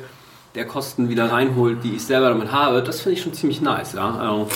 [0.54, 3.92] der Kosten wieder reinholt, die ich selber damit habe, das finde ich schon ziemlich nice,
[3.92, 4.10] ja.
[4.14, 4.48] Also,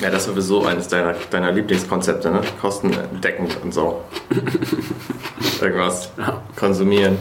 [0.00, 2.40] ja, das ist sowieso eines deiner, deiner Lieblingskonzepte, ne?
[2.60, 4.04] Kostendeckend und so.
[5.60, 6.42] Irgendwas ja.
[6.56, 7.18] konsumieren.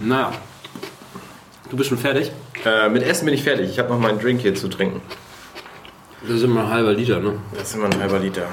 [0.00, 0.32] Naja.
[1.70, 2.32] Du bist schon fertig?
[2.64, 3.70] Äh, mit Essen bin ich fertig.
[3.70, 5.00] Ich habe noch meinen Drink hier zu trinken.
[6.22, 7.34] Das ist immer ein halber Liter, ne?
[7.52, 8.46] Das ist immer ein halber Liter.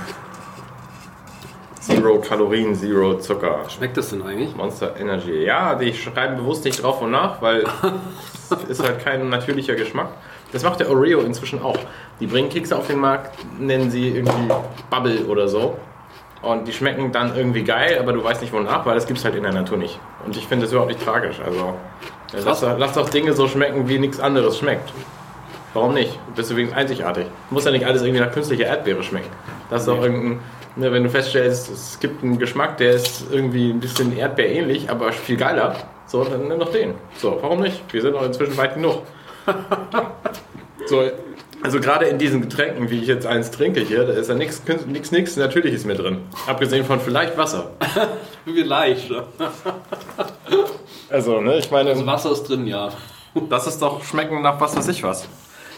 [1.79, 3.63] Zero Kalorien, Zero Zucker.
[3.69, 4.55] Schmeckt das denn eigentlich?
[4.55, 5.43] Monster Energy.
[5.43, 7.63] Ja, die schreiben bewusst nicht drauf und nach, weil
[8.63, 10.09] es ist halt kein natürlicher Geschmack.
[10.55, 11.77] Das macht der Oreo inzwischen auch.
[12.21, 14.53] Die bringen Kekse auf den Markt, nennen sie irgendwie
[14.89, 15.77] Bubble oder so.
[16.41, 19.25] Und die schmecken dann irgendwie geil, aber du weißt nicht wonach, weil das gibt es
[19.25, 19.99] halt in der Natur nicht.
[20.25, 21.41] Und ich finde das überhaupt nicht tragisch.
[21.43, 21.73] Also
[22.45, 24.93] lass, lass doch Dinge so schmecken, wie nichts anderes schmeckt.
[25.73, 26.17] Warum nicht?
[26.27, 27.25] Du bist übrigens einzigartig.
[27.49, 29.31] Muss ja nicht alles irgendwie nach künstlicher Erdbeere schmecken.
[29.69, 30.39] Das ist auch irgendein,
[30.77, 35.11] ne, wenn du feststellst, es gibt einen Geschmack, der ist irgendwie ein bisschen erdbeerähnlich, aber
[35.11, 35.75] viel geiler.
[36.05, 36.93] So, dann nimm doch den.
[37.17, 37.81] So, warum nicht?
[37.91, 39.01] Wir sind auch inzwischen weit genug.
[40.87, 41.03] so,
[41.65, 44.61] also gerade in diesen Getränken, wie ich jetzt eins trinke hier, da ist ja nichts
[44.85, 46.19] nix, nix Natürliches mehr drin.
[46.47, 47.71] Abgesehen von vielleicht Wasser.
[48.45, 49.11] vielleicht.
[51.09, 51.91] also, ne, ich meine...
[51.91, 52.89] Also Wasser ist drin, ja.
[53.49, 55.27] Das ist doch schmecken nach was weiß ich was.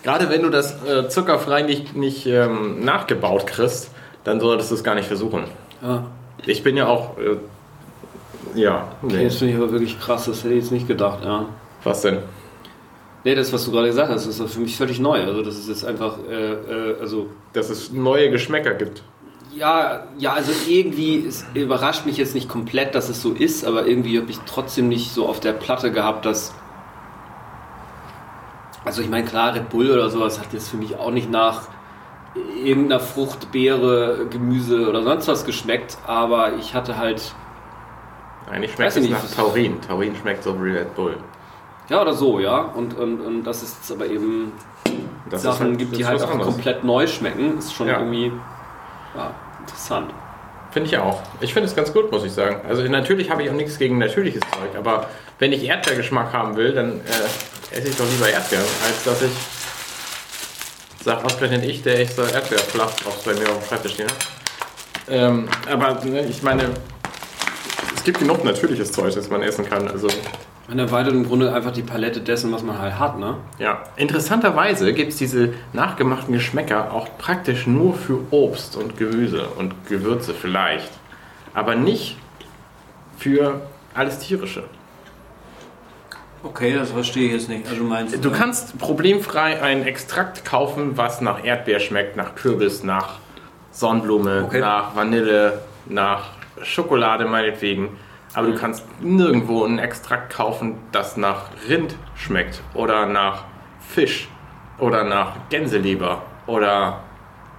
[0.04, 3.92] Gerade wenn du das äh, zuckerfrei nicht, nicht ähm, nachgebaut kriegst,
[4.24, 5.46] dann solltest du es gar nicht versuchen.
[5.82, 6.06] Ja.
[6.46, 7.18] Ich bin ja auch...
[7.18, 7.38] Äh,
[8.56, 8.90] ja.
[9.02, 9.24] Okay, nee.
[9.26, 11.46] das finde ich aber wirklich krass, das hätte ich jetzt nicht gedacht, ja.
[11.84, 12.20] Was denn?
[13.28, 15.22] Nee, das, was du gerade gesagt hast, ist für mich völlig neu.
[15.22, 17.28] Also, das ist jetzt einfach, äh, äh, also.
[17.52, 19.04] Dass es neue Geschmäcker gibt.
[19.54, 23.86] Ja, ja, also irgendwie, es überrascht mich jetzt nicht komplett, dass es so ist, aber
[23.86, 26.56] irgendwie habe ich trotzdem nicht so auf der Platte gehabt, dass.
[28.86, 31.64] Also, ich meine, klar, Red Bull oder sowas hat jetzt für mich auch nicht nach
[32.64, 37.36] irgendeiner Frucht, Beere, Gemüse oder sonst was geschmeckt, aber ich hatte halt.
[38.50, 39.82] Eigentlich schmeckt es nach Taurin.
[39.82, 41.18] Taurin schmeckt so wie Red Bull.
[41.90, 42.60] Ja, oder so, ja.
[42.60, 44.52] Und, und, und das ist jetzt aber eben
[45.30, 46.54] das Sachen halt, gibt, die halt auch anderes.
[46.54, 47.58] komplett neu schmecken.
[47.58, 48.00] Ist schon ja.
[48.00, 48.32] irgendwie
[49.16, 50.12] ja, interessant.
[50.72, 51.22] Finde ich auch.
[51.40, 52.62] Ich finde es ganz gut, muss ich sagen.
[52.68, 55.08] Also natürlich habe ich auch nichts gegen natürliches Zeug, aber
[55.40, 59.32] wenn ich Erdbeergeschmack haben will, dann äh, esse ich doch lieber Erdbeeren, als dass ich
[61.04, 64.28] sage, ausgerechnet ich, der ich so Erdbeerflach auch bei mir auf dem Schreibtisch stehen hat.
[65.10, 66.70] Ähm, aber ne, ich meine,
[67.96, 69.88] es gibt genug natürliches Zeug, das man essen kann.
[69.88, 70.10] Also
[70.68, 73.38] man erweitert im Grunde einfach die Palette dessen, was man halt hat, ne?
[73.58, 73.84] Ja.
[73.96, 80.34] Interessanterweise gibt es diese nachgemachten Geschmäcker auch praktisch nur für Obst und Gemüse und Gewürze
[80.34, 80.92] vielleicht.
[81.54, 82.18] Aber nicht
[83.18, 83.62] für
[83.94, 84.64] alles Tierische.
[86.44, 87.68] Okay, das verstehe ich jetzt nicht.
[87.68, 93.16] Also meinst du kannst problemfrei einen Extrakt kaufen, was nach Erdbeer schmeckt, nach Kürbis, nach
[93.72, 94.60] Sonnenblume, okay.
[94.60, 97.98] nach Vanille, nach Schokolade meinetwegen.
[98.34, 103.46] Aber du kannst nirgendwo einen Extrakt kaufen, das nach Rind schmeckt oder nach
[103.80, 104.30] Fisch
[104.80, 107.02] oder nach Gänseleber oder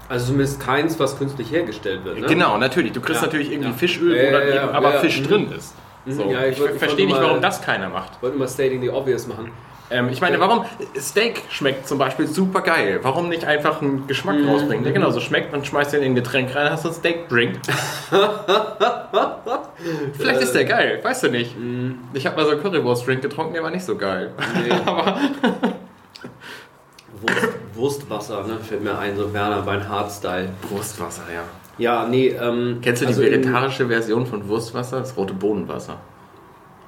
[0.08, 2.20] also zumindest keins, was künstlich hergestellt wird.
[2.20, 2.26] Ne?
[2.26, 2.92] Genau, natürlich.
[2.92, 3.26] Du kriegst ja.
[3.26, 3.76] natürlich irgendwie ja.
[3.76, 5.26] Fischöl, wo dann eben aber Fisch mhm.
[5.26, 5.74] drin ist.
[6.06, 6.12] Mhm.
[6.12, 6.30] So.
[6.30, 8.12] ich, ich verstehe nicht, warum das keiner macht.
[8.16, 9.50] Ich wollte immer Stating the Obvious machen.
[9.90, 10.64] Ähm, ich meine, warum
[10.98, 13.00] Steak schmeckt zum Beispiel super geil?
[13.02, 14.48] Warum nicht einfach einen Geschmack mhm.
[14.48, 17.28] rausbringen, der genauso schmeckt und schmeißt den in ein Getränk rein, hast du einen Steak
[17.28, 17.58] Drink.
[20.12, 21.58] Vielleicht ist der geil, weißt du nicht.
[21.58, 21.98] Mhm.
[22.12, 24.32] Ich habe mal so einen Currywurst Drink getrunken, der war nicht so geil.
[24.62, 24.72] Nee.
[24.84, 25.16] Aber
[27.20, 28.58] Wurst, Wurstwasser, ne?
[28.60, 30.50] Fällt mir ein, so Werner Beinhardt-Style.
[30.68, 31.42] Wurstwasser, ja.
[31.78, 32.28] Ja, nee.
[32.28, 35.00] Ähm, Kennst du die also vegetarische Version von Wurstwasser?
[35.00, 35.98] Das rote Bohnenwasser.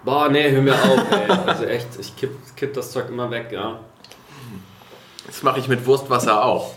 [0.02, 1.30] Boah, nee, hör mir auf, ey.
[1.46, 3.80] Also echt, ich kipp, kipp das Zeug immer weg, ja.
[5.26, 6.72] Das mache ich mit Wurstwasser auch.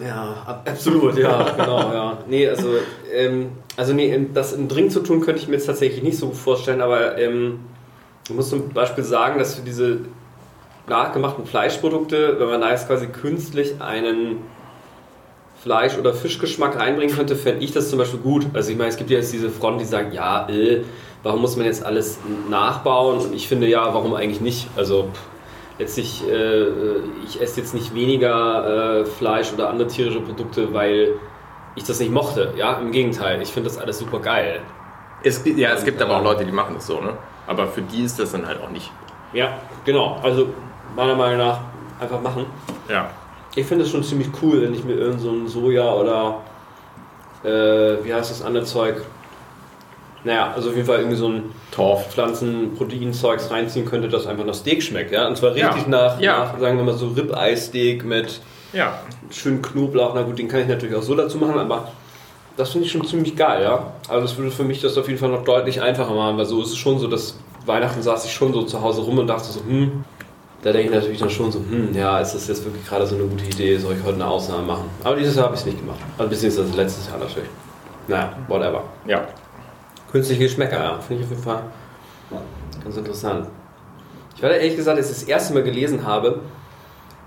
[0.00, 2.18] Ja, absolut, ja, genau, ja.
[2.26, 2.68] Nee, also,
[3.12, 6.28] ähm, also nee, das im Drink zu tun, könnte ich mir jetzt tatsächlich nicht so
[6.28, 7.60] gut vorstellen, aber ähm,
[8.28, 9.98] ich muss zum Beispiel sagen, dass für diese
[10.88, 14.38] nachgemachten Fleischprodukte, wenn man da jetzt quasi künstlich einen
[15.62, 18.46] Fleisch- oder Fischgeschmack reinbringen könnte, fände ich das zum Beispiel gut.
[18.54, 20.82] Also ich meine, es gibt ja jetzt diese Fronten, die sagen, ja, äh,
[21.22, 23.18] warum muss man jetzt alles nachbauen?
[23.18, 24.68] Und ich finde ja, warum eigentlich nicht?
[24.76, 25.08] Also
[25.78, 26.66] letztlich, äh,
[27.24, 31.14] ich esse jetzt nicht weniger äh, Fleisch oder andere tierische Produkte, weil
[31.74, 32.52] ich das nicht mochte.
[32.56, 34.60] Ja, im Gegenteil, ich finde das alles super geil.
[35.22, 37.16] Es, ja, es gibt aber auch Leute, die machen das so, ne?
[37.46, 38.90] Aber für die ist das dann halt auch nicht.
[39.32, 40.18] Ja, genau.
[40.22, 40.48] Also
[40.96, 41.60] meiner Meinung nach
[42.00, 42.46] einfach machen.
[42.88, 43.10] Ja.
[43.54, 46.36] Ich finde es schon ziemlich cool, wenn ich mir irgend so ein Soja oder
[47.42, 49.02] äh, wie heißt das andere Zeug?
[50.24, 52.08] Naja, also auf jeden Fall irgendwie so ein Torf.
[52.12, 55.12] Pflanzenproteinzeugs reinziehen könnte, das einfach nach Steak schmeckt.
[55.12, 55.26] Ja?
[55.26, 55.88] Und zwar richtig Ja.
[55.88, 56.38] nach, Ja.
[56.38, 58.40] nach, sagen wir mal so Ribeye-Steak mit
[58.72, 58.98] Ja.
[59.30, 60.12] schön Knoblauch.
[60.14, 61.88] Na gut, den kann ich natürlich auch so dazu machen, aber
[62.56, 63.92] das finde ich schon ziemlich geil, ja.
[64.08, 66.60] Also das würde für mich das auf jeden Fall noch deutlich einfacher machen, weil so
[66.62, 69.44] ist es schon so, dass Weihnachten saß ich schon so zu Hause rum und dachte
[69.50, 70.04] so, hm,
[70.62, 73.14] da denke ich natürlich dann schon so, hm, ja, ist das jetzt wirklich gerade so
[73.14, 74.84] eine gute Idee, soll ich heute eine Ausnahme machen?
[75.02, 75.98] Aber dieses Jahr habe ich es nicht gemacht.
[76.18, 77.48] Also beziehungsweise letztes Jahr natürlich.
[78.08, 78.82] Naja, whatever.
[79.06, 79.22] Ja.
[80.12, 81.62] Künstliche Geschmäcker, ja, finde ich auf jeden Fall
[82.82, 83.46] ganz interessant.
[84.36, 86.40] Ich war da ehrlich gesagt, als ich das erste Mal gelesen habe,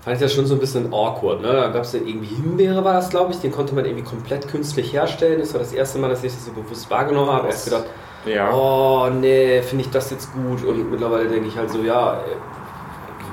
[0.02, 1.40] fand ich das schon so ein bisschen awkward.
[1.42, 1.52] Ne?
[1.52, 4.48] Da gab es dann irgendwie Himbeere, war das glaube ich, den konnte man irgendwie komplett
[4.48, 5.38] künstlich herstellen.
[5.40, 7.46] Das war das erste Mal, dass ich das so bewusst wahrgenommen habe.
[7.46, 7.84] Erst gedacht,
[8.26, 8.50] Ja.
[8.52, 10.64] oh nee, finde ich das jetzt gut?
[10.64, 12.20] Und mittlerweile denke ich halt so, ja, äh,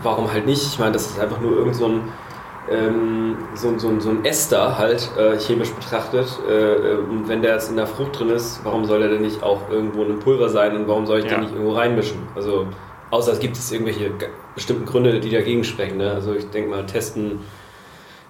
[0.04, 0.62] warum halt nicht?
[0.64, 2.02] Ich meine, das ist einfach nur irgend so ein,
[2.70, 6.28] ähm, so, ein- so, so ein Ester halt äh, chemisch betrachtet.
[6.48, 9.22] Äh, äh, und wenn der jetzt in der Frucht drin ist, warum soll der denn
[9.22, 11.32] nicht auch irgendwo in einem Pulver sein und warum soll ich Ja.
[11.32, 12.20] den nicht irgendwo reinmischen?
[12.36, 12.68] Also,
[13.10, 15.98] außer es gibt es irgendwelche ge- bestimmten Gründe, die dagegen sprechen.
[15.98, 16.12] Ne?
[16.12, 17.40] Also ich denke mal, testen,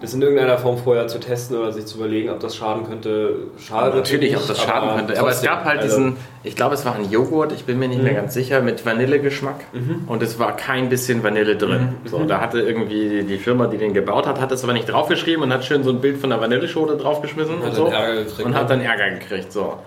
[0.01, 3.35] das in irgendeiner Form vorher zu testen oder sich zu überlegen, ob das schaden könnte.
[3.59, 5.19] Schadet Natürlich, ob das schaden könnte.
[5.19, 7.77] Aber es trotzdem, gab halt also- diesen, ich glaube, es war ein Joghurt, ich bin
[7.77, 9.65] mir nicht mehr ganz sicher, mit Vanillegeschmack.
[10.07, 11.95] Und es war kein bisschen Vanille drin.
[12.05, 15.43] So, da hatte irgendwie die Firma, die den gebaut hat, hat es aber nicht draufgeschrieben
[15.43, 17.85] und hat schön so ein Bild von der Vanilleschote draufgeschmissen und dann so.
[17.85, 18.57] Gekriegt, und ne?
[18.57, 19.51] hat dann Ärger gekriegt.
[19.51, 19.77] So.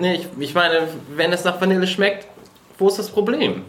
[0.00, 2.26] Nee, ich, ich meine, wenn es nach Vanille schmeckt,
[2.78, 3.62] wo ist das Problem?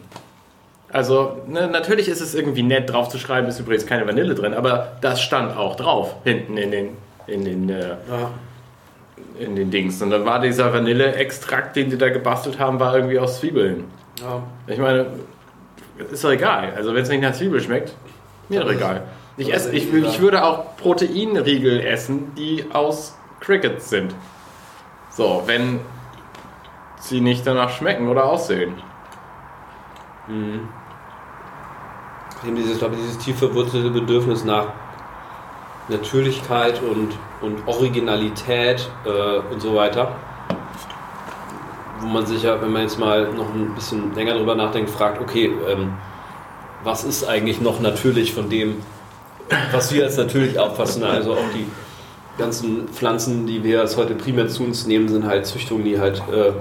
[0.93, 4.53] Also, ne, natürlich ist es irgendwie nett drauf zu schreiben, ist übrigens keine Vanille drin,
[4.53, 6.89] aber das stand auch drauf, hinten in den,
[7.27, 8.31] in den äh, Ja.
[9.39, 10.01] in den Dings.
[10.01, 13.85] Und dann war dieser Vanilleextrakt, den die da gebastelt haben, war irgendwie aus Zwiebeln.
[14.19, 14.43] Ja.
[14.67, 15.05] Ich meine,
[16.11, 16.73] ist doch egal.
[16.75, 17.93] Also wenn es nicht nach Zwiebel schmeckt,
[18.49, 19.03] mir doch egal.
[19.37, 24.13] Ich, esse, ich, ich würde auch Proteinriegel essen, die aus Crickets sind.
[25.09, 25.79] So, wenn
[26.99, 28.73] sie nicht danach schmecken oder aussehen.
[32.45, 34.67] Eben dieses, glaube ich, dieses tief verwurzelte Bedürfnis nach
[35.89, 37.09] Natürlichkeit und,
[37.41, 40.15] und Originalität äh, und so weiter.
[41.99, 45.21] Wo man sich ja, wenn man jetzt mal noch ein bisschen länger drüber nachdenkt, fragt,
[45.21, 45.93] okay, ähm,
[46.83, 48.77] was ist eigentlich noch natürlich von dem,
[49.71, 51.03] was wir als natürlich auffassen?
[51.03, 51.67] Also auch die
[52.39, 56.23] ganzen Pflanzen, die wir als heute primär zu uns nehmen, sind halt Züchtungen, die halt
[56.31, 56.53] äh,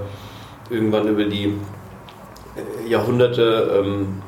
[0.71, 1.45] irgendwann über die
[2.55, 4.21] äh, Jahrhunderte ähm,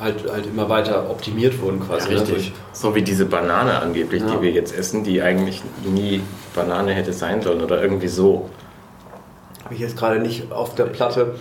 [0.00, 2.14] halt, halt immer weiter optimiert wurden quasi.
[2.14, 2.22] ne?
[2.22, 4.30] Durch- So wie diese Banane angeblich, Ja.
[4.36, 6.20] die wir jetzt essen, die eigentlich nie
[6.54, 8.48] Banane hätte sein sollen oder irgendwie so.
[9.64, 11.34] Habe ich jetzt gerade nicht auf der Platte.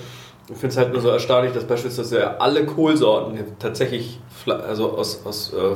[0.49, 5.21] Ich finde es halt nur so erstaunlich, dass beispielsweise ja alle Kohlsorten tatsächlich also aus,
[5.25, 5.75] aus äh,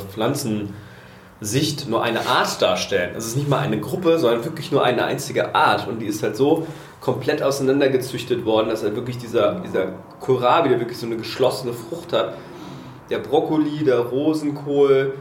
[1.42, 3.12] Pflanzensicht nur eine Art darstellen.
[3.18, 5.88] Es ist nicht mal eine Gruppe, sondern wirklich nur eine einzige Art.
[5.88, 6.68] Und die ist halt so
[7.00, 9.88] komplett auseinandergezüchtet worden, dass halt wirklich dieser, dieser
[10.20, 12.36] Kohlrabi, der wirklich so eine geschlossene Frucht hat,
[13.12, 15.14] der Brokkoli, der Rosenkohl,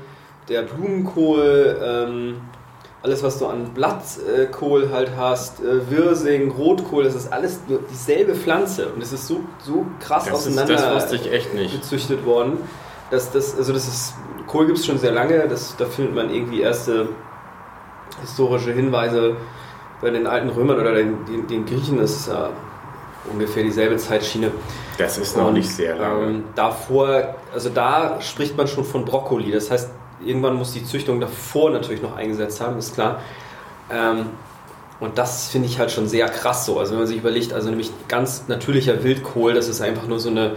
[0.49, 2.37] der Blumenkohl, ähm,
[3.03, 8.89] alles, was du an Blattkohl halt hast, äh, Wirsing, Rotkohl, das ist alles dieselbe Pflanze.
[8.89, 11.75] Und es ist so, so krass Das, ist, auseinander das wusste ich echt nicht.
[11.75, 12.59] gezüchtet worden.
[13.11, 14.15] Dass das, also das ist,
[14.47, 17.09] Kohl gibt es schon sehr lange, das, da findet man irgendwie erste
[18.21, 19.37] historische Hinweise
[20.01, 22.51] bei den alten Römern oder den, den, den Griechen, das ist ja
[23.31, 24.51] ungefähr dieselbe Zeitschiene.
[25.01, 26.27] Das ist noch Und, nicht sehr lange.
[26.27, 29.51] Ähm, davor, also da spricht man schon von Brokkoli.
[29.51, 29.91] Das heißt,
[30.25, 33.21] irgendwann muss die Züchtung davor natürlich noch eingesetzt haben, ist klar.
[33.91, 34.27] Ähm,
[35.01, 36.79] und das finde ich halt schon sehr krass so.
[36.79, 40.29] Also wenn man sich überlegt, also nämlich ganz natürlicher Wildkohl, das ist einfach nur so
[40.29, 40.53] eine,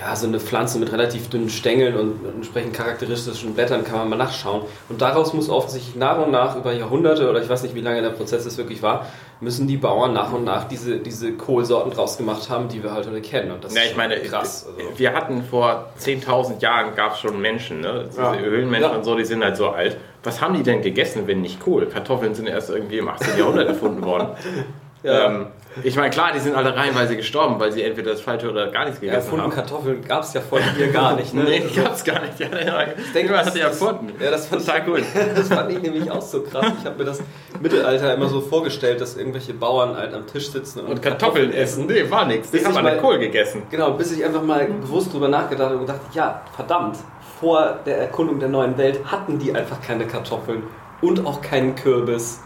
[0.00, 4.16] ja, so eine Pflanze mit relativ dünnen Stängeln und entsprechend charakteristischen Blättern kann man mal
[4.16, 4.62] nachschauen.
[4.88, 8.00] Und daraus muss offensichtlich nach und nach über Jahrhunderte oder ich weiß nicht, wie lange
[8.00, 9.06] der Prozess es wirklich war,
[9.40, 13.06] müssen die Bauern nach und nach diese, diese Kohlsorten draus gemacht haben, die wir halt
[13.06, 13.50] heute kennen.
[13.50, 14.66] Und das ja, ich meine, krass.
[14.66, 14.98] Also.
[14.98, 18.06] Wir hatten vor 10.000 Jahren gab es schon Menschen, ne?
[18.08, 18.34] Diese ja.
[18.34, 18.96] Höhlenmenschen ja.
[18.96, 19.98] und so, die sind halt so alt.
[20.22, 21.86] Was haben die denn gegessen, wenn nicht Kohl?
[21.86, 23.38] Kartoffeln sind erst irgendwie im 18.
[23.38, 24.28] Jahrhundert erfunden worden.
[25.02, 25.26] Ja.
[25.26, 25.46] Ähm,
[25.84, 28.84] ich meine, klar, die sind alle reihenweise gestorben, weil sie entweder das Falsche oder gar
[28.84, 29.52] nichts gegessen ja, haben.
[29.52, 31.32] Kartoffeln gab es ja vor hier gar nicht.
[31.32, 31.44] Ne?
[31.48, 32.40] nee, gab es gar nicht.
[32.40, 32.86] Ja, ja.
[32.98, 34.12] Ich denke, man hat die erfunden.
[34.20, 35.02] Ja, das fand Total gut.
[35.36, 36.66] das fand ich nämlich auch so krass.
[36.80, 37.22] Ich habe mir das
[37.60, 41.52] Mittelalter immer so vorgestellt, dass irgendwelche Bauern halt am Tisch sitzen und, und Kartoffeln, Kartoffeln,
[41.52, 41.86] essen.
[41.86, 42.50] Nee, war nichts.
[42.50, 43.62] Die haben alle Kohl gegessen.
[43.70, 46.96] Genau, bis ich einfach mal bewusst drüber nachgedacht habe und dachte, ja, verdammt,
[47.38, 50.64] vor der Erkundung der neuen Welt hatten die einfach keine Kartoffeln
[51.00, 52.40] und auch keinen Kürbis.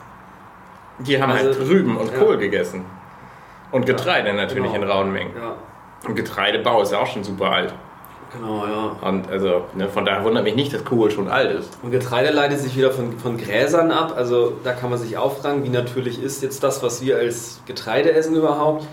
[0.98, 2.18] Die haben halt also, halt Rüben und ja.
[2.18, 2.85] Kohl gegessen.
[3.72, 4.85] Und Getreide ja, natürlich genau.
[4.85, 5.33] in rauen Mengen.
[5.37, 5.57] Ja.
[6.07, 7.74] Und Getreidebau ist ja auch schon super alt.
[8.33, 9.09] Genau, ja.
[9.09, 11.78] Und also, ne, von daher wundert mich nicht, dass Kohl schon alt ist.
[11.83, 14.14] Und Getreide leitet sich wieder von, von Gräsern ab.
[14.16, 17.61] Also da kann man sich auch fragen, wie natürlich ist jetzt das, was wir als
[17.66, 18.87] Getreide essen überhaupt.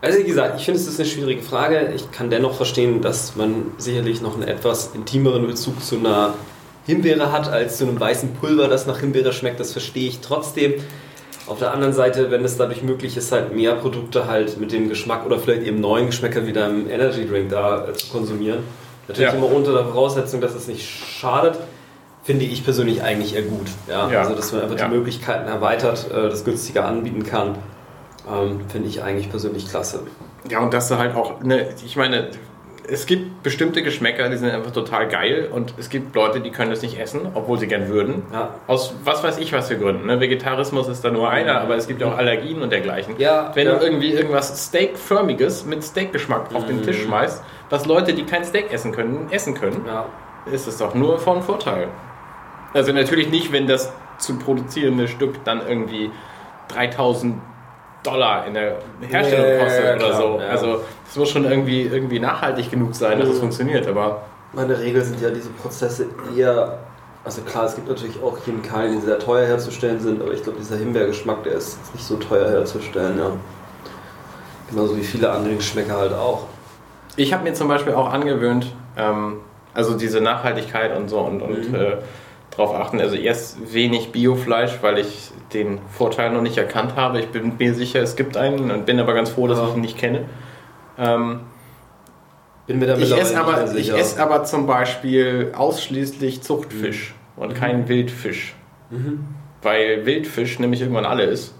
[0.00, 1.92] Also wie gesagt, ich finde es ist eine schwierige Frage.
[1.94, 6.34] Ich kann dennoch verstehen, dass man sicherlich noch einen etwas intimeren Bezug zu einer
[6.86, 9.60] Himbeere hat als zu einem weißen Pulver, das nach Himbeere schmeckt.
[9.60, 10.74] Das verstehe ich trotzdem.
[11.48, 14.88] Auf der anderen Seite, wenn es dadurch möglich ist, halt mehr Produkte halt mit dem
[14.88, 18.60] Geschmack oder vielleicht eben neuen Geschmäcker wie deinem Energy Drink da äh, zu konsumieren.
[19.08, 19.38] Natürlich ja.
[19.38, 21.58] immer unter der Voraussetzung, dass es nicht schadet,
[22.22, 23.68] finde ich persönlich eigentlich eher gut.
[23.88, 24.10] Ja?
[24.10, 24.20] ja.
[24.20, 24.88] Also, dass man einfach ja.
[24.88, 27.56] die Möglichkeiten erweitert, äh, das günstiger anbieten kann,
[28.30, 30.00] ähm, finde ich eigentlich persönlich klasse.
[30.50, 32.28] Ja, und dass du halt auch, ne, ich meine,
[32.90, 36.70] es gibt bestimmte Geschmäcker, die sind einfach total geil und es gibt Leute, die können
[36.70, 38.22] das nicht essen, obwohl sie gern würden.
[38.32, 38.54] Ja.
[38.66, 40.06] Aus was weiß ich was für Gründen.
[40.06, 40.20] Ne?
[40.20, 43.14] Vegetarismus ist da nur einer, aber es gibt auch Allergien und dergleichen.
[43.18, 43.74] Ja, Wenn ja.
[43.74, 47.08] du irgendwie irgendwas Steakförmiges mit Steakgeschmack auf den Tisch mhm.
[47.08, 49.84] schmeißt, was Leute, die kein Steak essen können, essen können,
[50.50, 51.88] ist es doch nur von Vorteil.
[52.72, 56.10] Also natürlich nicht, wenn das zu produzierende Stück dann irgendwie
[56.68, 57.40] 3000
[58.02, 60.40] Dollar in der Herstellung kostet ja, oder so.
[60.40, 60.48] Ja.
[60.48, 63.40] Also es muss schon irgendwie, irgendwie nachhaltig genug sein, dass es mhm.
[63.40, 63.86] funktioniert.
[63.86, 66.06] Aber meine Regel sind ja diese Prozesse
[66.36, 66.78] eher,
[67.24, 70.58] also klar, es gibt natürlich auch Chemikalien, die sehr teuer herzustellen sind, aber ich glaube,
[70.58, 73.30] dieser Himbeergeschmack, der ist nicht so teuer herzustellen, ja.
[74.70, 76.42] Genauso wie viele andere Geschmäcker halt auch.
[77.16, 79.40] Ich habe mir zum Beispiel auch angewöhnt, ähm,
[79.74, 81.74] also diese Nachhaltigkeit und so und, und mhm.
[81.74, 81.96] äh,
[82.58, 83.00] darauf achten.
[83.00, 87.20] Also erst wenig Biofleisch, weil ich den Vorteil noch nicht erkannt habe.
[87.20, 89.68] Ich bin mir sicher, es gibt einen und bin aber ganz froh, dass ja.
[89.68, 90.24] ich ihn nicht kenne.
[90.98, 91.40] Ähm,
[92.66, 97.42] bin mir damit ich esse aber, ich esse aber zum Beispiel ausschließlich Zuchtfisch mhm.
[97.42, 97.88] und keinen mhm.
[97.88, 98.56] Wildfisch.
[98.90, 99.24] Mhm.
[99.62, 101.54] Weil Wildfisch nämlich irgendwann alle ist.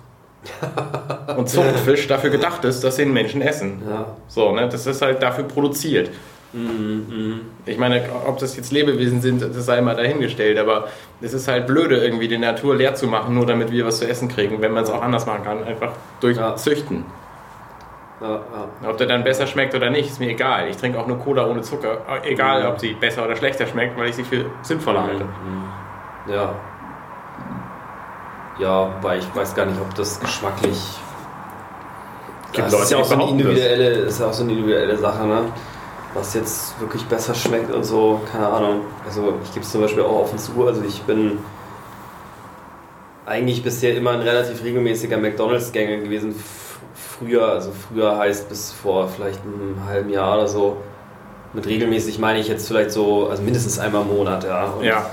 [1.37, 3.83] und Zuchtfisch dafür gedacht ist, dass den Menschen essen.
[3.89, 4.17] Ja.
[4.29, 4.69] So, ne?
[4.69, 6.11] Das ist halt dafür produziert.
[7.67, 10.89] Ich meine, ob das jetzt Lebewesen sind, das sei mal dahingestellt, aber
[11.21, 14.09] es ist halt blöde, irgendwie die Natur leer zu machen, nur damit wir was zu
[14.09, 16.57] essen kriegen, wenn man es auch anders machen kann, einfach durch ja.
[16.57, 17.05] Züchten.
[18.21, 18.41] Ja,
[18.83, 18.89] ja.
[18.89, 20.69] Ob der dann besser schmeckt oder nicht, ist mir egal.
[20.69, 22.69] Ich trinke auch nur Cola ohne Zucker, egal mhm.
[22.71, 25.25] ob sie besser oder schlechter schmeckt, weil ich sie für sinnvoller halte.
[25.25, 26.33] Mhm.
[26.33, 26.55] Ja.
[28.59, 30.99] Ja, weil ich weiß gar nicht, ob das geschmacklich.
[32.53, 34.97] Gibt das Leute, ist ja auch so eine individuelle, ist ja auch so eine individuelle
[34.97, 35.43] Sache, ne?
[36.19, 38.81] Was jetzt wirklich besser schmeckt und so, keine Ahnung.
[39.07, 41.39] Also ich gebe es zum Beispiel auch offen zu, also ich bin
[43.27, 46.35] eigentlich bisher immer ein relativ regelmäßiger McDonalds-Gänger gewesen.
[46.95, 50.79] Früher, also früher heißt bis vor vielleicht einem halben Jahr oder so.
[51.53, 54.67] Mit regelmäßig meine ich jetzt vielleicht so, also mindestens einmal im Monat, ja.
[54.67, 55.07] Und ja.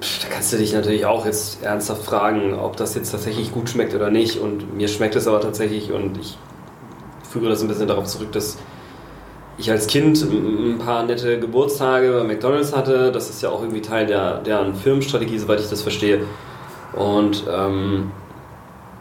[0.00, 3.94] Da kannst du dich natürlich auch jetzt ernsthaft fragen, ob das jetzt tatsächlich gut schmeckt
[3.94, 4.38] oder nicht.
[4.38, 6.36] Und mir schmeckt es aber tatsächlich und ich
[7.30, 8.58] führe das ein bisschen darauf zurück, dass
[9.56, 13.12] ich als Kind ein paar nette Geburtstage bei McDonalds hatte.
[13.12, 16.24] Das ist ja auch irgendwie Teil der, deren Firmenstrategie, soweit ich das verstehe.
[16.92, 18.10] Und ähm,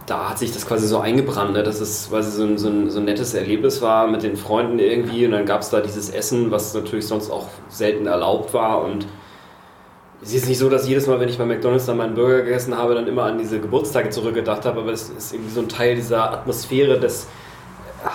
[0.05, 2.89] da hat sich das quasi so eingebrannt, ne, dass es quasi so ein, so, ein,
[2.89, 5.25] so ein nettes Erlebnis war mit den Freunden irgendwie.
[5.25, 8.83] Und dann gab es da dieses Essen, was natürlich sonst auch selten erlaubt war.
[8.83, 9.07] Und
[10.21, 12.77] es ist nicht so, dass jedes Mal, wenn ich bei McDonalds dann meinen Burger gegessen
[12.77, 14.81] habe, dann immer an diese Geburtstage zurückgedacht habe.
[14.81, 17.27] Aber es ist irgendwie so ein Teil dieser Atmosphäre des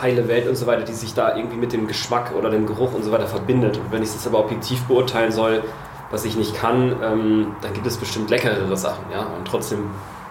[0.00, 2.94] heile Welt und so weiter, die sich da irgendwie mit dem Geschmack oder dem Geruch
[2.94, 3.76] und so weiter verbindet.
[3.78, 5.62] Und wenn ich das aber objektiv beurteilen soll,
[6.10, 9.20] was ich nicht kann, ähm, dann gibt es bestimmt leckerere Sachen, ja.
[9.20, 9.90] Und trotzdem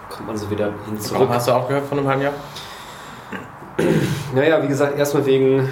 [0.09, 1.21] kommt man so wieder hin zurück.
[1.21, 2.33] Warum hast du auch gehört von einem halben Jahr?
[4.33, 5.71] Naja, wie gesagt, erstmal wegen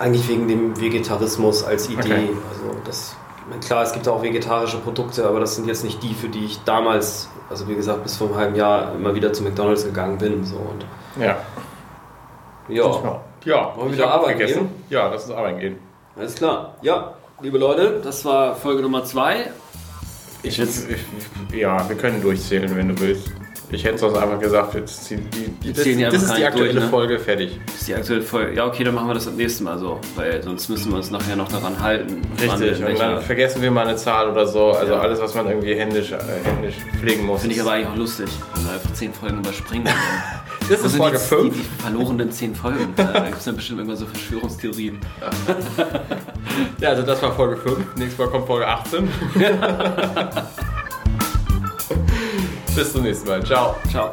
[0.00, 2.00] eigentlich wegen dem Vegetarismus als Idee.
[2.00, 2.30] Okay.
[2.50, 3.14] Also das
[3.60, 6.62] klar, es gibt auch vegetarische Produkte, aber das sind jetzt nicht die, für die ich
[6.64, 10.44] damals, also wie gesagt, bis vor einem halben Jahr immer wieder zu McDonalds gegangen bin.
[10.44, 10.56] So.
[10.56, 10.86] Und
[11.22, 11.36] ja.
[12.70, 13.20] Ja.
[13.44, 14.68] Ja, Wollen wir ich wieder arbeiten gehen?
[14.90, 15.78] Ja, lass uns arbeiten gehen.
[16.16, 16.74] Alles klar.
[16.82, 19.50] Ja, liebe Leute, das war Folge Nummer 2.
[20.42, 20.68] Ich, ich,
[21.58, 23.30] ja, wir können durchzählen, wenn du willst.
[23.72, 26.44] Ich hätte sonst einfach gesagt, jetzt zieh- die, die, das, ziehen die das ist die
[26.44, 26.90] aktuelle durch, ne?
[26.90, 27.60] Folge, fertig.
[27.66, 28.56] Das ist die aktuelle Folge.
[28.56, 31.10] Ja, okay, dann machen wir das am nächsten Mal so, weil sonst müssen wir uns
[31.12, 32.20] nachher noch daran halten.
[32.40, 34.72] Richtig, und dann vergessen wir mal eine Zahl oder so.
[34.72, 34.98] Also Ja.
[35.00, 37.42] alles, was man irgendwie händisch, äh, händisch pflegen muss.
[37.42, 39.88] Finde ich aber eigentlich auch lustig, wenn wir einfach 10 Folgen überspringen.
[40.70, 41.54] das ist sind Folge die, 5.
[41.54, 42.92] Die, die verlorenen 10 Folgen.
[42.96, 44.98] Da, gibt es dann bestimmt irgendwann so Verschwörungstheorien.
[46.80, 47.96] Ja, also das war Folge 5.
[47.96, 49.08] Nächstes Mal kommt Folge 18.
[52.74, 53.44] Bis zum nächsten Mal.
[53.44, 53.76] Ciao.
[53.90, 54.12] Ciao.